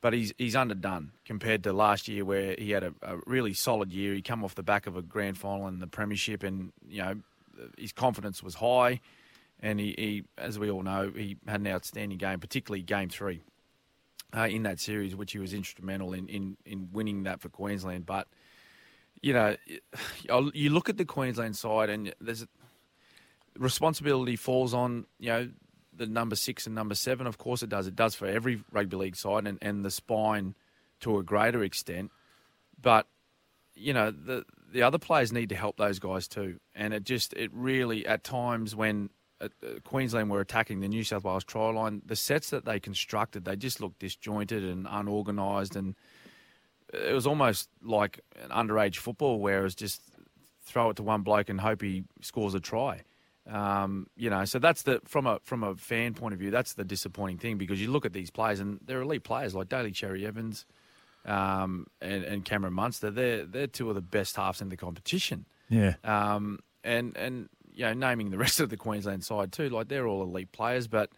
[0.00, 3.92] but he's he's underdone compared to last year where he had a, a really solid
[3.92, 4.14] year.
[4.14, 7.14] He come off the back of a grand final in the premiership, and you know
[7.78, 9.00] his confidence was high,
[9.60, 13.42] and he, he as we all know he had an outstanding game, particularly game three.
[14.34, 18.06] Uh, in that series, which he was instrumental in, in, in winning that for Queensland,
[18.06, 18.26] but
[19.20, 19.56] you know,
[20.52, 22.46] you look at the Queensland side, and there's
[23.58, 25.50] responsibility falls on you know
[25.94, 27.26] the number six and number seven.
[27.26, 27.86] Of course, it does.
[27.86, 30.54] It does for every rugby league side, and, and the spine
[31.00, 32.10] to a greater extent.
[32.80, 33.06] But
[33.74, 36.58] you know the the other players need to help those guys too.
[36.74, 39.21] And it just it really at times when uh, uh,
[39.84, 43.56] Queensland were attacking the New South Wales try line, the sets that they constructed they
[43.56, 45.94] just looked disjointed and unorganised, and
[46.92, 50.02] it was almost like an underage football where it was just
[50.64, 53.02] throw it to one bloke and hope he scores a try.
[53.50, 56.74] Um, you know, so that's the from a from a fan point of view, that's
[56.74, 59.90] the disappointing thing because you look at these players and they're elite players like Daly
[59.90, 60.64] Cherry Evans
[61.24, 63.10] um, and, and Cameron Munster.
[63.10, 65.46] They're they're two of the best halves in the competition.
[65.68, 65.94] Yeah.
[66.04, 70.06] Um, and and you know, naming the rest of the Queensland side too, like they're
[70.06, 71.10] all elite players, but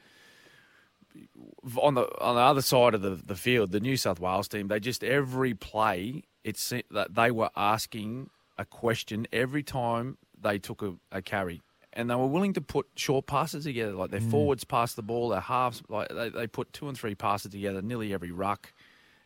[1.80, 4.68] on the on the other side of the, the field, the New South Wales team,
[4.68, 10.82] they just every play it's that they were asking a question every time they took
[10.82, 11.62] a, a carry.
[11.96, 15.28] And they were willing to put short passes together, like their forwards pass the ball,
[15.28, 18.72] their halves, like they, they put two and three passes together nearly every ruck.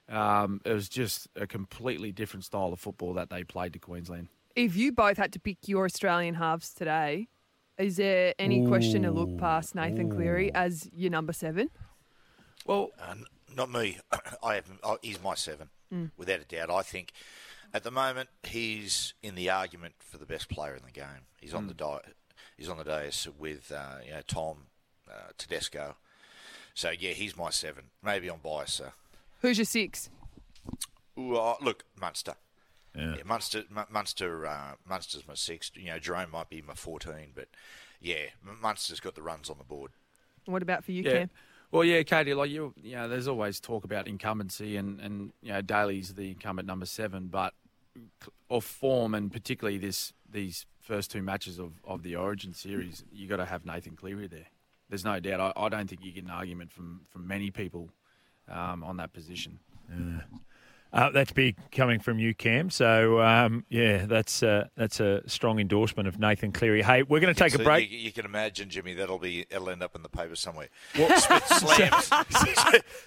[0.08, 4.28] Um, it was just a completely different style of football that they played to Queensland.
[4.58, 7.28] If you both had to pick your Australian halves today,
[7.78, 11.70] is there any question to look past Nathan Cleary as your number seven?
[12.66, 13.14] Well, Uh,
[13.54, 13.98] not me.
[14.42, 14.64] I have.
[14.82, 15.70] oh, He's my seven,
[16.16, 16.70] without a doubt.
[16.72, 17.12] I think
[17.72, 21.26] at the moment he's in the argument for the best player in the game.
[21.40, 22.00] He's on the di-
[22.56, 24.66] He's on the dais with uh, you know Tom
[25.08, 25.94] uh, Tedesco.
[26.74, 27.84] So yeah, he's my seven.
[28.02, 28.92] Maybe I'm biased, sir.
[29.40, 30.10] Who's your six?
[31.16, 32.34] Ooh, uh, look, Munster.
[32.98, 33.14] Yeah.
[33.16, 35.70] Yeah, Munster, Mun- Munster, uh, Munster's my six.
[35.74, 37.48] You know, Jarome might be my fourteen, but
[38.00, 39.92] yeah, M- Munster's got the runs on the board.
[40.46, 41.12] What about for you, Yeah.
[41.12, 41.30] Cam?
[41.70, 45.52] Well, yeah, Katie, like you, you know, there's always talk about incumbency, and and you
[45.52, 47.54] know, Daly's the incumbent number seven, but
[48.50, 53.28] of form, and particularly this these first two matches of, of the Origin series, you
[53.28, 54.46] got to have Nathan Cleary there.
[54.88, 55.40] there's no doubt.
[55.56, 57.90] I, I don't think you get an argument from from many people
[58.48, 59.58] um, on that position.
[60.90, 62.70] Uh, that's big coming from you, Cam.
[62.70, 66.82] So um, yeah, that's uh, that's a strong endorsement of Nathan Cleary.
[66.82, 67.90] Hey, we're going to take So a break.
[67.90, 70.68] You, you can imagine, Jimmy, that'll be it'll end up in the paper somewhere.
[70.94, 72.10] Smith slams.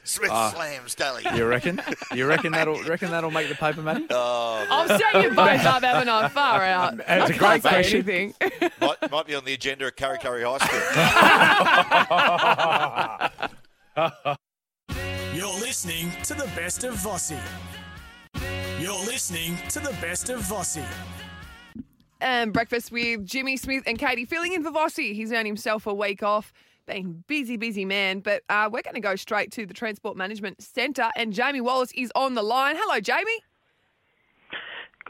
[0.03, 0.51] Smith Ah.
[0.53, 1.23] slams Daly.
[1.35, 1.81] You reckon?
[2.13, 4.05] You reckon that'll reckon that'll make the paper, Matty?
[4.11, 6.27] Oh, I'll set you both up, haven't I?
[6.29, 6.97] Far out.
[6.97, 8.07] That's I a great question.
[8.07, 8.35] anything.
[8.81, 10.59] might, might be on the agenda at Kurri Kurri High
[14.27, 14.37] School.
[15.41, 17.39] You're listening to the best of Vossi.
[18.79, 20.85] You're listening to the best of Vossi.
[22.19, 25.15] And breakfast with Jimmy Smith and Katie filling in for Vossi.
[25.15, 26.53] He's earned himself a week off.
[26.85, 28.19] Been busy, busy man.
[28.19, 31.91] But uh, we're going to go straight to the Transport Management Centre, and Jamie Wallace
[31.95, 32.75] is on the line.
[32.77, 33.39] Hello, Jamie.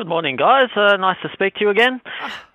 [0.02, 0.70] Good morning, guys.
[0.76, 2.02] Uh, nice to speak to you again.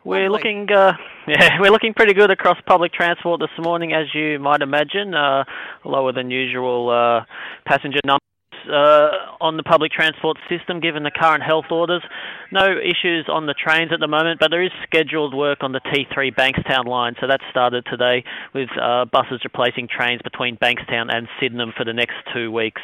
[0.03, 0.95] we're looking, uh,
[1.29, 5.15] yeah, we're looking pretty good across public transport this morning, as you might imagine.
[5.15, 5.45] Uh,
[5.85, 7.25] lower than usual uh,
[7.65, 8.27] passenger numbers
[8.69, 12.03] uh, on the public transport system, given the current health orders.
[12.53, 15.81] No issues on the trains at the moment, but there is scheduled work on the
[15.81, 18.25] T3 Bankstown line, so that started today
[18.55, 22.83] with uh, buses replacing trains between Bankstown and Sydenham for the next two weeks.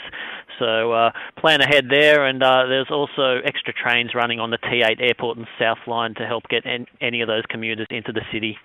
[0.59, 5.01] So uh, plan ahead there, and uh, there's also extra trains running on the T8
[5.01, 8.57] Airport and South Line to help get en- any of those commuters into the city.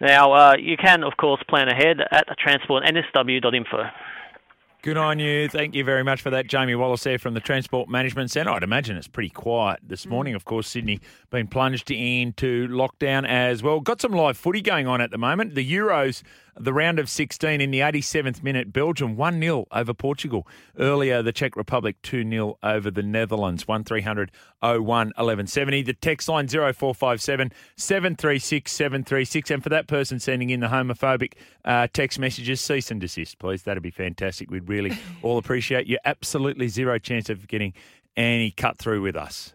[0.00, 3.84] Now, uh, you can, of course, plan ahead at transportnsw.info.
[4.82, 5.48] Good on you.
[5.48, 8.50] Thank you very much for that, Jamie Wallace there from the Transport Management Centre.
[8.50, 10.10] I'd imagine it's pretty quiet this mm.
[10.10, 10.34] morning.
[10.34, 10.98] Of course, Sydney
[11.30, 13.78] been plunged into lockdown as well.
[13.78, 15.54] Got some live footy going on at the moment.
[15.54, 16.24] The Euros,
[16.58, 20.46] the round of 16 in the 87th minute, Belgium 1 0 over Portugal.
[20.78, 23.66] Earlier, the Czech Republic 2 0 over the Netherlands.
[23.66, 24.30] 1300
[24.62, 25.82] 01 1170.
[25.82, 29.50] The text line 0457 736 736.
[29.50, 31.34] And for that person sending in the homophobic
[31.64, 33.62] uh, text messages, cease and desist, please.
[33.62, 34.50] That'd be fantastic.
[34.50, 35.98] We'd really all appreciate you.
[36.04, 37.72] Absolutely zero chance of getting
[38.16, 39.54] any cut through with us.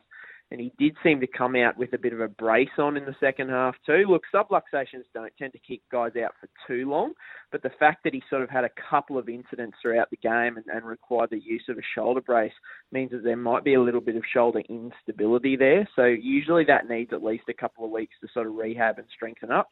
[0.51, 3.05] and he did seem to come out with a bit of a brace on in
[3.05, 4.05] the second half too.
[4.07, 7.13] Look, subluxations don't tend to keep guys out for too long,
[7.51, 10.57] but the fact that he sort of had a couple of incidents throughout the game
[10.57, 12.53] and, and required the use of a shoulder brace
[12.91, 15.87] means that there might be a little bit of shoulder instability there.
[15.95, 19.07] So usually that needs at least a couple of weeks to sort of rehab and
[19.13, 19.69] strengthen up.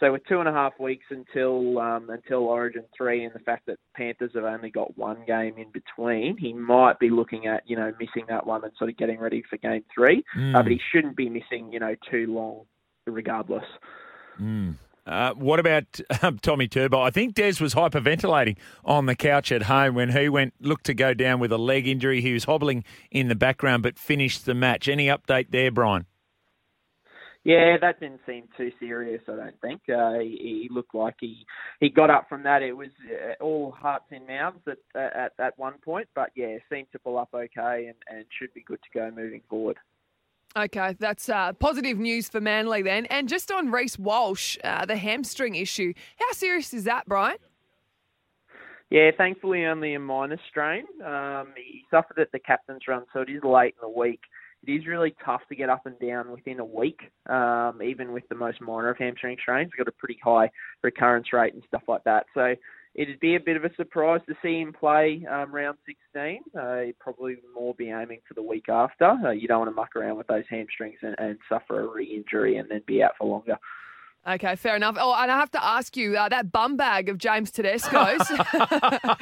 [0.00, 3.66] So with two and a half weeks until um, until Origin three, and the fact
[3.66, 7.76] that Panthers have only got one game in between, he might be looking at you
[7.76, 10.24] know missing that one and sort of getting ready for game three.
[10.36, 10.54] Mm.
[10.54, 12.64] Uh, but he shouldn't be missing you know too long,
[13.06, 13.64] regardless.
[14.40, 14.76] Mm.
[15.06, 15.84] Uh, what about
[16.22, 17.00] um, Tommy Turbo?
[17.00, 20.94] I think Des was hyperventilating on the couch at home when he went looked to
[20.94, 22.20] go down with a leg injury.
[22.20, 24.88] He was hobbling in the background, but finished the match.
[24.88, 26.06] Any update there, Brian?
[27.44, 29.20] Yeah, that didn't seem too serious.
[29.28, 31.44] I don't think uh, he, he looked like he
[31.78, 32.62] he got up from that.
[32.62, 36.90] It was uh, all hearts in mouths at at at one point, but yeah, seemed
[36.92, 39.76] to pull up okay and and should be good to go moving forward.
[40.56, 43.06] Okay, that's uh, positive news for Manly then.
[43.06, 45.92] And just on Reece Walsh, uh, the hamstring issue.
[46.16, 47.38] How serious is that, Brian?
[48.88, 50.84] Yeah, thankfully only a minor strain.
[51.04, 54.20] Um, he suffered at the captain's run, so it is late in the week.
[54.66, 58.26] It is really tough to get up and down within a week, um, even with
[58.28, 59.70] the most minor of hamstring strains.
[59.72, 60.50] We've got a pretty high
[60.82, 62.26] recurrence rate and stuff like that.
[62.32, 62.54] So
[62.94, 66.40] it'd be a bit of a surprise to see him play um, round 16.
[66.58, 69.04] Uh, he'd probably more be aiming for the week after.
[69.04, 72.56] Uh, you don't want to muck around with those hamstrings and, and suffer a re-injury
[72.56, 73.56] and then be out for longer.
[74.26, 74.96] Okay, fair enough.
[74.98, 78.26] Oh, and I have to ask you uh, that bum bag of James Tedesco's.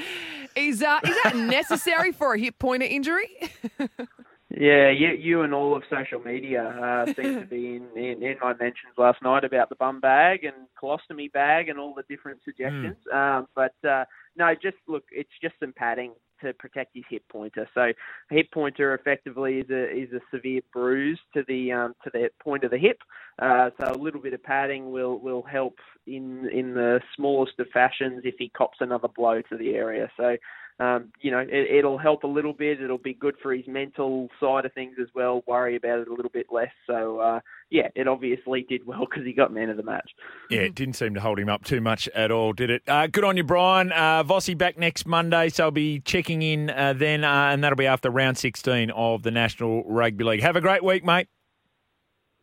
[0.54, 3.30] Is uh, is that necessary for a hip pointer injury?
[4.58, 8.36] Yeah, you, you and all of social media uh, seem to be in, in, in
[8.40, 12.40] my mentions last night about the bum bag and colostomy bag and all the different
[12.44, 12.96] suggestions.
[13.12, 14.04] Um, but uh,
[14.36, 17.68] no, just look, it's just some padding to protect his hip pointer.
[17.74, 17.92] So
[18.30, 22.64] hip pointer effectively is a is a severe bruise to the um, to the point
[22.64, 22.98] of the hip.
[23.40, 25.76] Uh, so a little bit of padding will will help
[26.06, 30.10] in in the smallest of fashions if he cops another blow to the area.
[30.16, 30.36] So
[30.78, 32.80] um, you know, it, it'll help a little bit.
[32.80, 35.42] It'll be good for his mental side of things as well.
[35.46, 36.72] Worry about it a little bit less.
[36.86, 40.10] So, uh, yeah, it obviously did well because he got man of the match.
[40.50, 42.82] Yeah, it didn't seem to hold him up too much at all, did it?
[42.88, 43.92] Uh, good on you, Brian.
[43.92, 47.76] Uh, Vossi back next Monday, so I'll be checking in uh, then, uh, and that'll
[47.76, 50.42] be after round 16 of the National Rugby League.
[50.42, 51.28] Have a great week, mate.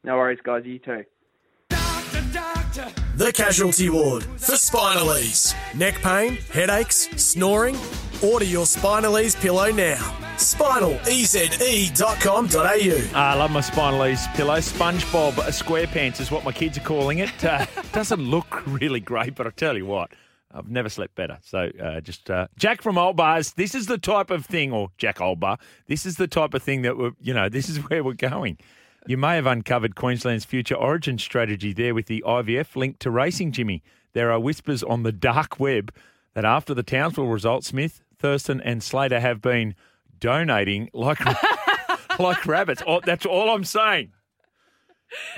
[0.03, 0.63] No worries, guys.
[0.65, 1.03] You too.
[3.19, 5.53] The Casualty Ward for SpinalEze.
[5.75, 7.75] Neck pain, headaches, snoring?
[8.23, 10.15] Order your SpinalEze pillow now.
[10.37, 13.19] SpinalEZE.com.au.
[13.19, 14.59] I love my Spinalese pillow.
[14.59, 17.43] SpongeBob SquarePants is what my kids are calling it.
[17.43, 20.11] Uh, doesn't look really great, but I tell you what,
[20.53, 21.39] I've never slept better.
[21.41, 23.51] So uh, just uh, Jack from Old Bars.
[23.51, 25.57] This is the type of thing, or Jack Old Bar.
[25.87, 28.57] This is the type of thing that we're, you know, this is where we're going.
[29.09, 33.51] You may have uncovered Queensland's future origin strategy there with the IVF linked to racing,
[33.53, 33.81] Jimmy.
[34.13, 35.91] There are whispers on the dark web
[36.35, 39.73] that after the Townsville result, Smith, Thurston, and Slater have been
[40.19, 41.19] donating like
[42.19, 42.83] like rabbits.
[42.85, 44.11] Oh, that's all I'm saying.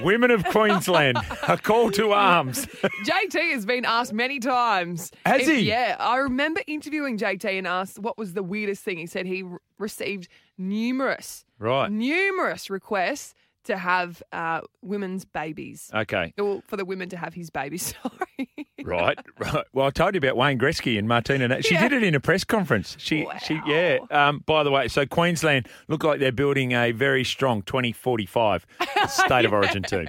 [0.02, 1.18] Women of Queensland,
[1.48, 2.66] a call to arms.
[3.06, 5.12] JT has been asked many times.
[5.26, 5.60] Has if- he?
[5.62, 5.96] Yeah.
[5.98, 8.98] I remember interviewing JT and asked what was the weirdest thing.
[8.98, 11.90] He said he re- received numerous, Right.
[11.90, 13.34] numerous requests
[13.66, 15.90] to have uh, women's babies.
[15.94, 16.34] Okay.
[16.40, 17.94] Or for the women to have his babies.
[18.04, 18.50] Sorry.
[18.84, 19.66] Right, right.
[19.74, 21.62] Well, I told you about Wayne Gretzky and Martina.
[21.62, 21.88] She Yeah.
[21.88, 22.96] did it in a press conference.
[23.00, 24.00] She, she, yeah.
[24.10, 28.66] Um, by the way, so Queensland look like they're building a very strong 2045
[29.08, 30.08] state of origin team.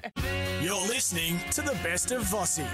[0.63, 2.67] You're listening to the best of Vossi.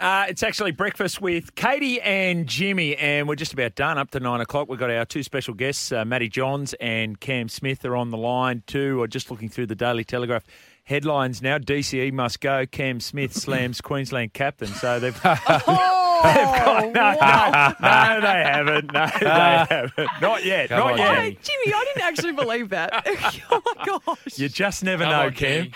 [0.00, 3.98] Uh, it's actually breakfast with Katie and Jimmy, and we're just about done.
[3.98, 7.48] Up to nine o'clock, we've got our two special guests, uh, Matty Johns and Cam
[7.48, 9.00] Smith, are on the line too.
[9.02, 10.44] Or just looking through the Daily Telegraph
[10.84, 11.58] headlines now.
[11.58, 12.64] DCE must go.
[12.66, 14.68] Cam Smith slams Queensland captain.
[14.68, 15.20] So they've.
[15.24, 15.94] Oh,
[16.24, 17.74] They've got, no, wow.
[17.80, 18.92] no, no, they haven't.
[18.92, 20.10] No, they haven't.
[20.20, 20.68] Not yet.
[20.68, 21.16] Come not on, yet.
[21.16, 23.06] Oh, Jimmy, I didn't actually believe that.
[23.52, 24.36] oh my gosh.
[24.36, 25.70] You just never Come know, on, Cam.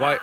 [0.00, 0.18] Wait,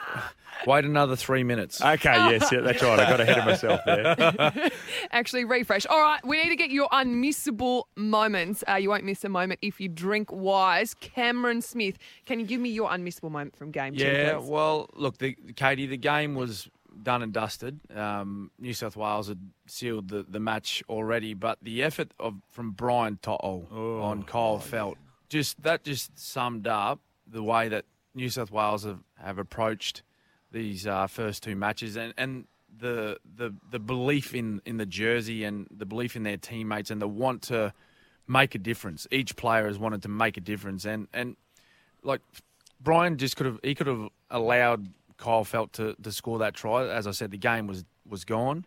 [0.68, 1.82] wait another three minutes.
[1.82, 3.00] Okay, yes, yeah, that's right.
[3.00, 4.72] I got ahead of myself there.
[5.12, 5.86] Actually, refresh.
[5.86, 8.64] All right, we need to get your unmissable moments.
[8.68, 10.94] Uh, you won't miss a moment if you drink wise.
[10.94, 15.18] Cameron Smith, can you give me your unmissable moment from game two, Yeah, well, look,
[15.18, 16.70] the, Katie, the game was
[17.02, 17.80] done and dusted.
[17.96, 22.72] Um, New South Wales had sealed the, the match already, but the effort of from
[22.72, 24.98] Brian To'o on Kyle Felt
[25.34, 30.04] just that just summed up the way that New South Wales have, have approached
[30.54, 32.46] these uh, first two matches and, and
[32.80, 37.02] the the the belief in, in the jersey and the belief in their teammates and
[37.02, 37.74] the want to
[38.28, 39.06] make a difference.
[39.12, 41.36] Each player has wanted to make a difference and, and
[42.04, 42.22] like
[42.80, 44.88] Brian just could have he could have allowed
[45.18, 46.88] Kyle Felt to, to score that try.
[46.88, 48.66] As I said, the game was was gone.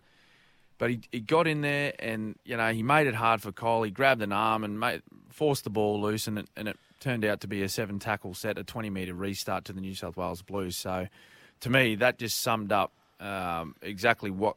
[0.78, 3.82] But he, he got in there and you know he made it hard for Kyle.
[3.82, 7.24] He grabbed an arm and made, forced the ball loose, and it, and it turned
[7.24, 10.16] out to be a seven tackle set, a twenty metre restart to the New South
[10.16, 10.76] Wales Blues.
[10.76, 11.08] So,
[11.60, 14.56] to me, that just summed up um, exactly what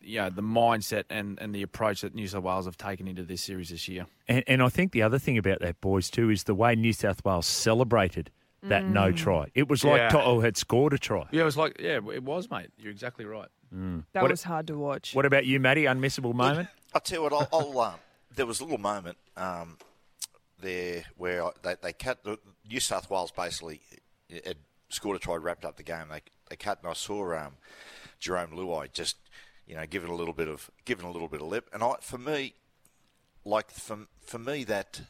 [0.00, 3.24] you know the mindset and, and the approach that New South Wales have taken into
[3.24, 4.06] this series this year.
[4.28, 6.92] And, and I think the other thing about that, boys, too, is the way New
[6.92, 8.30] South Wales celebrated
[8.62, 9.46] that no try.
[9.54, 10.08] It was like Yeah.
[10.08, 11.26] To'o had scored a try.
[11.30, 12.70] Yeah, it was like yeah, it was, mate.
[12.78, 13.48] You're exactly right.
[13.70, 15.14] That What- was hard to watch.
[15.14, 15.84] What about you, Matty?
[15.84, 16.68] Unmissable moment?
[16.94, 17.32] I'll tell you what.
[17.32, 17.94] I'll, I'll um,
[18.34, 19.76] there was a little moment um,
[20.60, 22.24] there where I- they they cut
[22.68, 23.80] New South Wales basically
[24.44, 24.56] had
[24.88, 26.06] scored a try, wrapped up the game.
[26.10, 27.54] They they cut, and I saw um,
[28.20, 29.16] Jarome Luai just
[29.66, 31.68] you know giving a little bit of giving a little bit of lip.
[31.72, 32.54] And I, for me,
[33.44, 35.02] like for for me that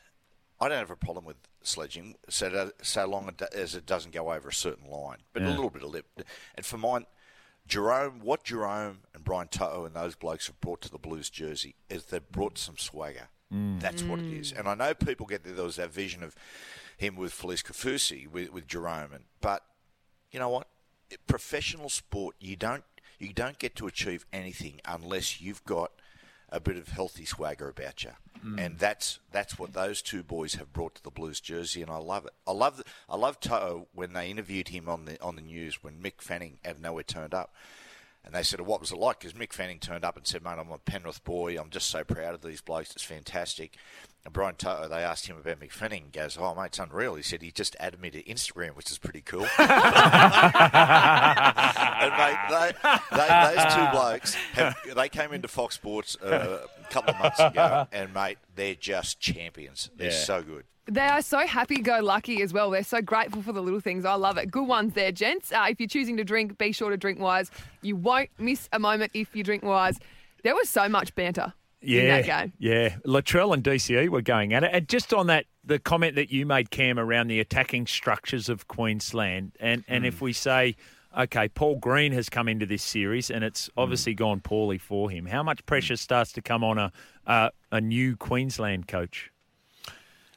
[0.61, 4.49] I don't have a problem with sledging so so long as it doesn't go over
[4.49, 6.07] a certain line, but a little bit of lip.
[6.55, 7.07] And for mine,
[7.69, 11.75] Jarome, what Jarome and Brian To'o and those blokes have brought to the Blues jersey
[11.91, 13.29] is they've brought some swagger.
[13.81, 14.53] That's what it is.
[14.53, 16.35] And I know people get there, there was that vision of
[16.97, 19.63] him with Felise Kaufusi, with, with Jarome, and but
[20.31, 20.69] you know what?
[21.27, 22.85] Professional sport, you don't
[23.19, 25.93] you don't get to achieve anything unless you've got
[26.51, 28.11] a bit of healthy swagger about you,
[28.45, 28.59] mm.
[28.59, 31.97] and that's that's what those two boys have brought to the Blues jersey, and I
[31.97, 32.33] love it.
[32.47, 36.01] I love I love To'o when they interviewed him on the on the news when
[36.01, 37.55] Mick Fanning out of nowhere turned up.
[38.25, 39.21] And they said, oh, what was it like?
[39.21, 41.57] Because Mick Fanning turned up and said, mate, I'm a Penrith boy.
[41.57, 42.91] I'm just so proud of these blokes.
[42.91, 43.77] It's fantastic.
[44.27, 46.07] And Brian To'o, they asked him about Mick Fanning.
[46.13, 47.15] He goes, oh, mate, it's unreal.
[47.15, 49.47] He said he just added me to Instagram, which is pretty cool.
[49.59, 49.69] and,
[52.19, 52.73] mate, they,
[53.13, 57.39] they, those two blokes, have, they came into Fox Sports uh, a couple of months
[57.41, 59.91] ago, and, mate, they're just champions.
[59.97, 60.17] They're Yeah.
[60.19, 60.65] so good.
[60.89, 62.71] They are so happy go lucky as well.
[62.71, 64.05] They're so grateful for the little things.
[64.05, 64.51] I love it.
[64.53, 65.51] Good ones there, gents.
[65.53, 67.51] Uh, if you're choosing to drink, be sure to drink wise.
[67.83, 69.99] You won't miss a moment if you drink wise.
[70.45, 72.53] There was so much banter Yeah, in that game.
[72.59, 72.97] yeah.
[73.05, 76.47] Latrell and DCE were going at it, and just on that, the comment that you
[76.47, 80.09] made, Cam, around the attacking structures of Queensland, and and Hmm.
[80.09, 80.77] if we say,
[81.17, 83.81] okay, Paul Green has come into this series, and it's Hmm.
[83.81, 85.27] obviously gone poorly for him.
[85.27, 86.93] How much pressure starts to come on a
[87.27, 89.31] a, a new Queensland coach?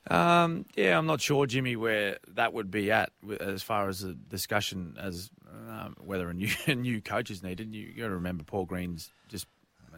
[0.10, 4.14] Um, yeah, I'm not sure, Jimmy, where that would be at as far as the
[4.14, 5.30] discussion as
[5.70, 7.74] um, whether a new a new coach is needed.
[7.74, 9.48] You got to remember, Paul Green's just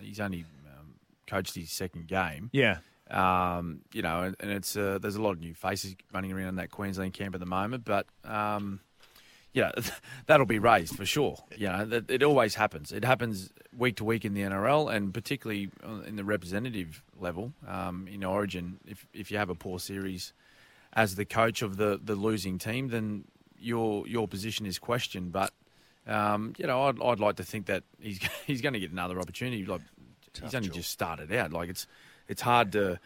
[0.01, 0.43] he's only
[1.31, 2.49] coached his second game.
[2.51, 2.77] Yeah.
[3.09, 6.49] Um, you know, and, and it's uh, there's a lot of new faces running around
[6.49, 8.79] in that Queensland camp at the moment, but um,
[9.53, 9.71] yeah,
[10.27, 11.37] that'll be raised for sure.
[11.57, 12.91] You know, that, it always happens.
[12.91, 15.69] It happens week to week in the NRL, and particularly
[16.07, 18.79] in the representative level um, in Origin.
[18.87, 20.33] If if you have a poor series
[20.93, 23.25] as the coach of the, the losing team, then
[23.59, 25.33] your your position is questioned.
[25.33, 25.51] But
[26.07, 29.19] um, you know, I'd, I'd like to think that he's he's going to get another
[29.19, 29.65] opportunity.
[29.65, 29.81] Like
[30.41, 31.51] he's only just started out.
[31.51, 31.87] Like it's
[32.27, 32.99] it's hard to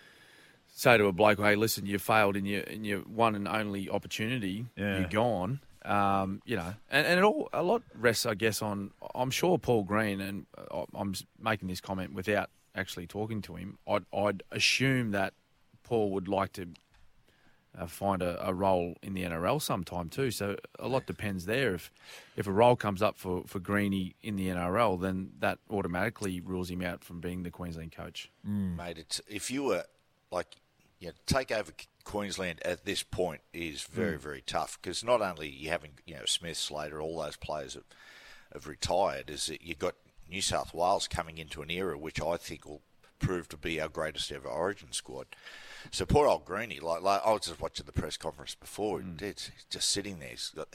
[0.67, 3.89] say to a bloke, "Hey, listen, you failed in your in your one and only
[3.89, 4.65] opportunity.
[4.75, 4.99] Yeah.
[4.99, 8.91] You're gone." Um, you know, and, and it all a lot rests, I guess, on
[9.13, 13.77] I'm sure Paul Green, and uh, I'm making this comment without actually talking to him.
[13.87, 15.33] I'd, I'd assume that
[15.83, 16.69] Paul would like to
[17.77, 20.31] uh, find a, a role in the NRL sometime too.
[20.31, 21.75] So a lot depends there.
[21.75, 21.91] If
[22.35, 26.69] if a role comes up for for Greeny in the NRL, then that automatically rules
[26.69, 28.29] him out from being the Queensland coach.
[28.43, 28.97] mate.
[28.97, 29.83] It's if you were
[30.31, 30.55] like,
[30.99, 31.71] you know, take over
[32.03, 34.21] Queensland at this point is very Mm.
[34.21, 37.83] very tough because not only you having you know Smith, Slater, all those players have,
[38.53, 39.95] have retired, is that you've got
[40.29, 42.81] New South Wales coming into an era which I think will
[43.19, 45.27] prove to be our greatest ever Origin squad.
[45.91, 49.21] So poor old Greeny, like, like I was just watching the press conference before, Mm.
[49.21, 50.29] it's just sitting there.
[50.29, 50.67] He's got,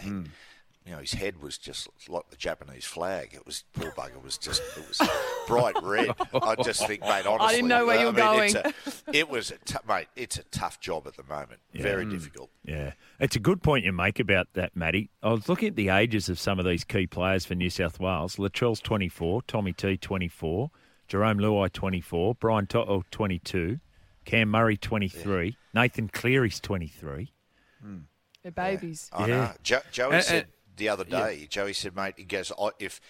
[0.86, 3.34] you know, his head was just like the Japanese flag.
[3.34, 5.00] It was poor bugger was just it was
[5.46, 6.11] bright red.
[6.32, 8.56] I just think, mate, honestly, I didn't know where you were mean, going.
[8.56, 8.72] a-
[9.12, 10.08] it was a t- mate.
[10.16, 11.61] It's a tough job at the moment.
[11.74, 12.12] Very Mm.
[12.12, 12.50] difficult.
[12.64, 15.11] Yeah, it's a good point you make about that, Matty.
[15.22, 18.00] I was looking at the ages of some of these key players for New South
[18.00, 18.36] Wales.
[18.36, 20.70] Latrell's 24, Tommy T 24,
[21.11, 23.80] Jarome Luai 24, Brian To'o 22,
[24.25, 27.33] Cam Murray 23, Nathan Cleary's 23.
[28.43, 29.11] They're babies.
[29.12, 29.37] I Yeah.
[29.37, 29.53] know.
[29.62, 31.47] Jo- Joey And- said and- the other day.
[31.51, 33.01] Joey said, mate, he goes, I, if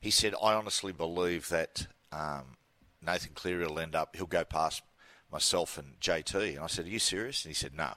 [0.00, 2.56] he said, I honestly believe that um,
[3.02, 4.16] Nathan Cleary will end up.
[4.16, 4.82] He'll go past
[5.30, 6.34] myself and JT.
[6.56, 7.44] And I said, Are you serious?
[7.44, 7.92] And he said, No.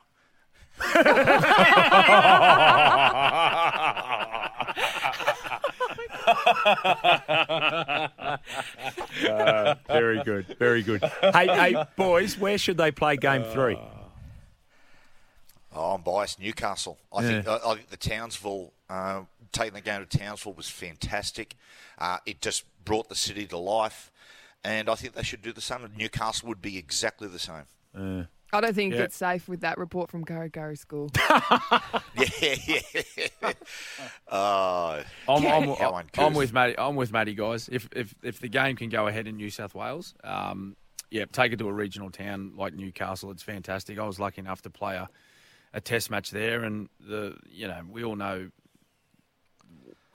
[9.28, 11.04] Uh, very good, very good.
[11.22, 13.78] Hey, hey, boys, where should they play game three?
[15.76, 16.40] Oh, I'm biased.
[16.40, 16.98] Newcastle.
[17.16, 19.22] I think I, I think the Townsville uh,
[19.52, 21.56] taking the game to Townsville was fantastic.
[21.98, 24.12] Uh, it just brought the city to life,
[24.64, 25.80] and I think they should do the same.
[25.98, 28.28] Newcastle would be exactly the same.
[28.54, 29.02] I don't think Yeah.
[29.02, 31.10] it's safe with that report from Gary Gary School.
[32.40, 33.52] Yeah, yeah.
[34.28, 36.76] uh, I'm, I'm, How I'm, with Matty.
[36.78, 37.70] I'm with Matty, guys.
[37.72, 40.76] If if if the game can go ahead in New South Wales, um,
[41.10, 43.32] yeah, take it to a regional town like Newcastle.
[43.32, 44.00] It's fantastic.
[44.00, 45.10] I was lucky enough to play a,
[45.74, 48.50] a test match there, and the you know we all know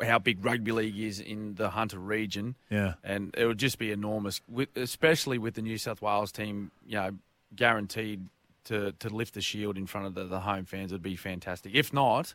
[0.02, 2.54] how big rugby league is in the Hunter region.
[2.70, 2.94] Yeah.
[3.02, 6.70] and it would just be enormous, with, especially with the New South Wales team.
[6.86, 7.10] You know,
[7.54, 8.28] guaranteed
[8.64, 11.72] to to lift the shield in front of the, the home fans would be fantastic.
[11.74, 12.34] If not.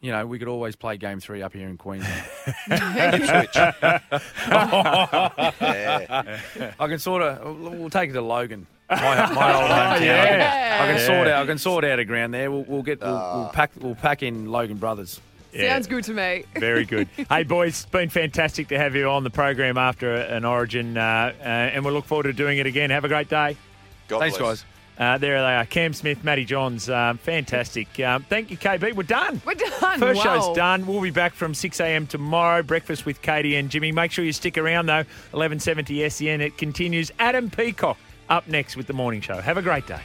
[0.00, 2.22] You know, we could always play game three up here in Queensland.
[5.60, 6.38] Yeah.
[6.80, 7.58] I can sort of.
[7.58, 8.96] We'll take it to Logan, my,
[9.32, 10.00] my old hometown.
[10.04, 10.78] yeah.
[10.82, 11.06] I can Yeah.
[11.06, 11.42] sort out.
[11.42, 12.50] I can sort out a ground there.
[12.50, 13.00] We'll, we'll get.
[13.00, 13.70] We'll, we'll pack.
[13.80, 15.20] We'll pack in Logan Brothers.
[15.52, 15.72] Yeah.
[15.74, 16.44] Sounds good to me.
[16.54, 17.08] Very good.
[17.28, 21.32] hey, boys, it's been fantastic to have you on the program after an Origin, uh,
[21.40, 22.90] uh, and we look forward to doing it again.
[22.90, 23.56] Have a great day.
[24.08, 24.62] God Thanks, bless.
[24.62, 24.64] guys.
[24.98, 26.90] Uh, there they are, Cam Smith, Matty Johns.
[26.90, 28.00] Um, fantastic.
[28.00, 28.94] Um, thank you, KB.
[28.94, 29.40] We're done.
[29.46, 30.00] We're done.
[30.00, 30.40] First wow.
[30.40, 30.86] show's done.
[30.88, 32.08] We'll be back from 6 a.m.
[32.08, 32.64] tomorrow.
[32.64, 33.92] Breakfast with Katie and Jimmy.
[33.92, 35.04] Make sure you stick around, though.
[35.30, 36.40] 1170 SEN.
[36.40, 37.12] It continues.
[37.20, 37.96] Adam Peacock
[38.28, 39.40] up next with the morning show.
[39.40, 40.00] Have a great day.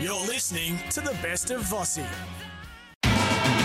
[0.00, 2.06] You're listening to the best of Vossi.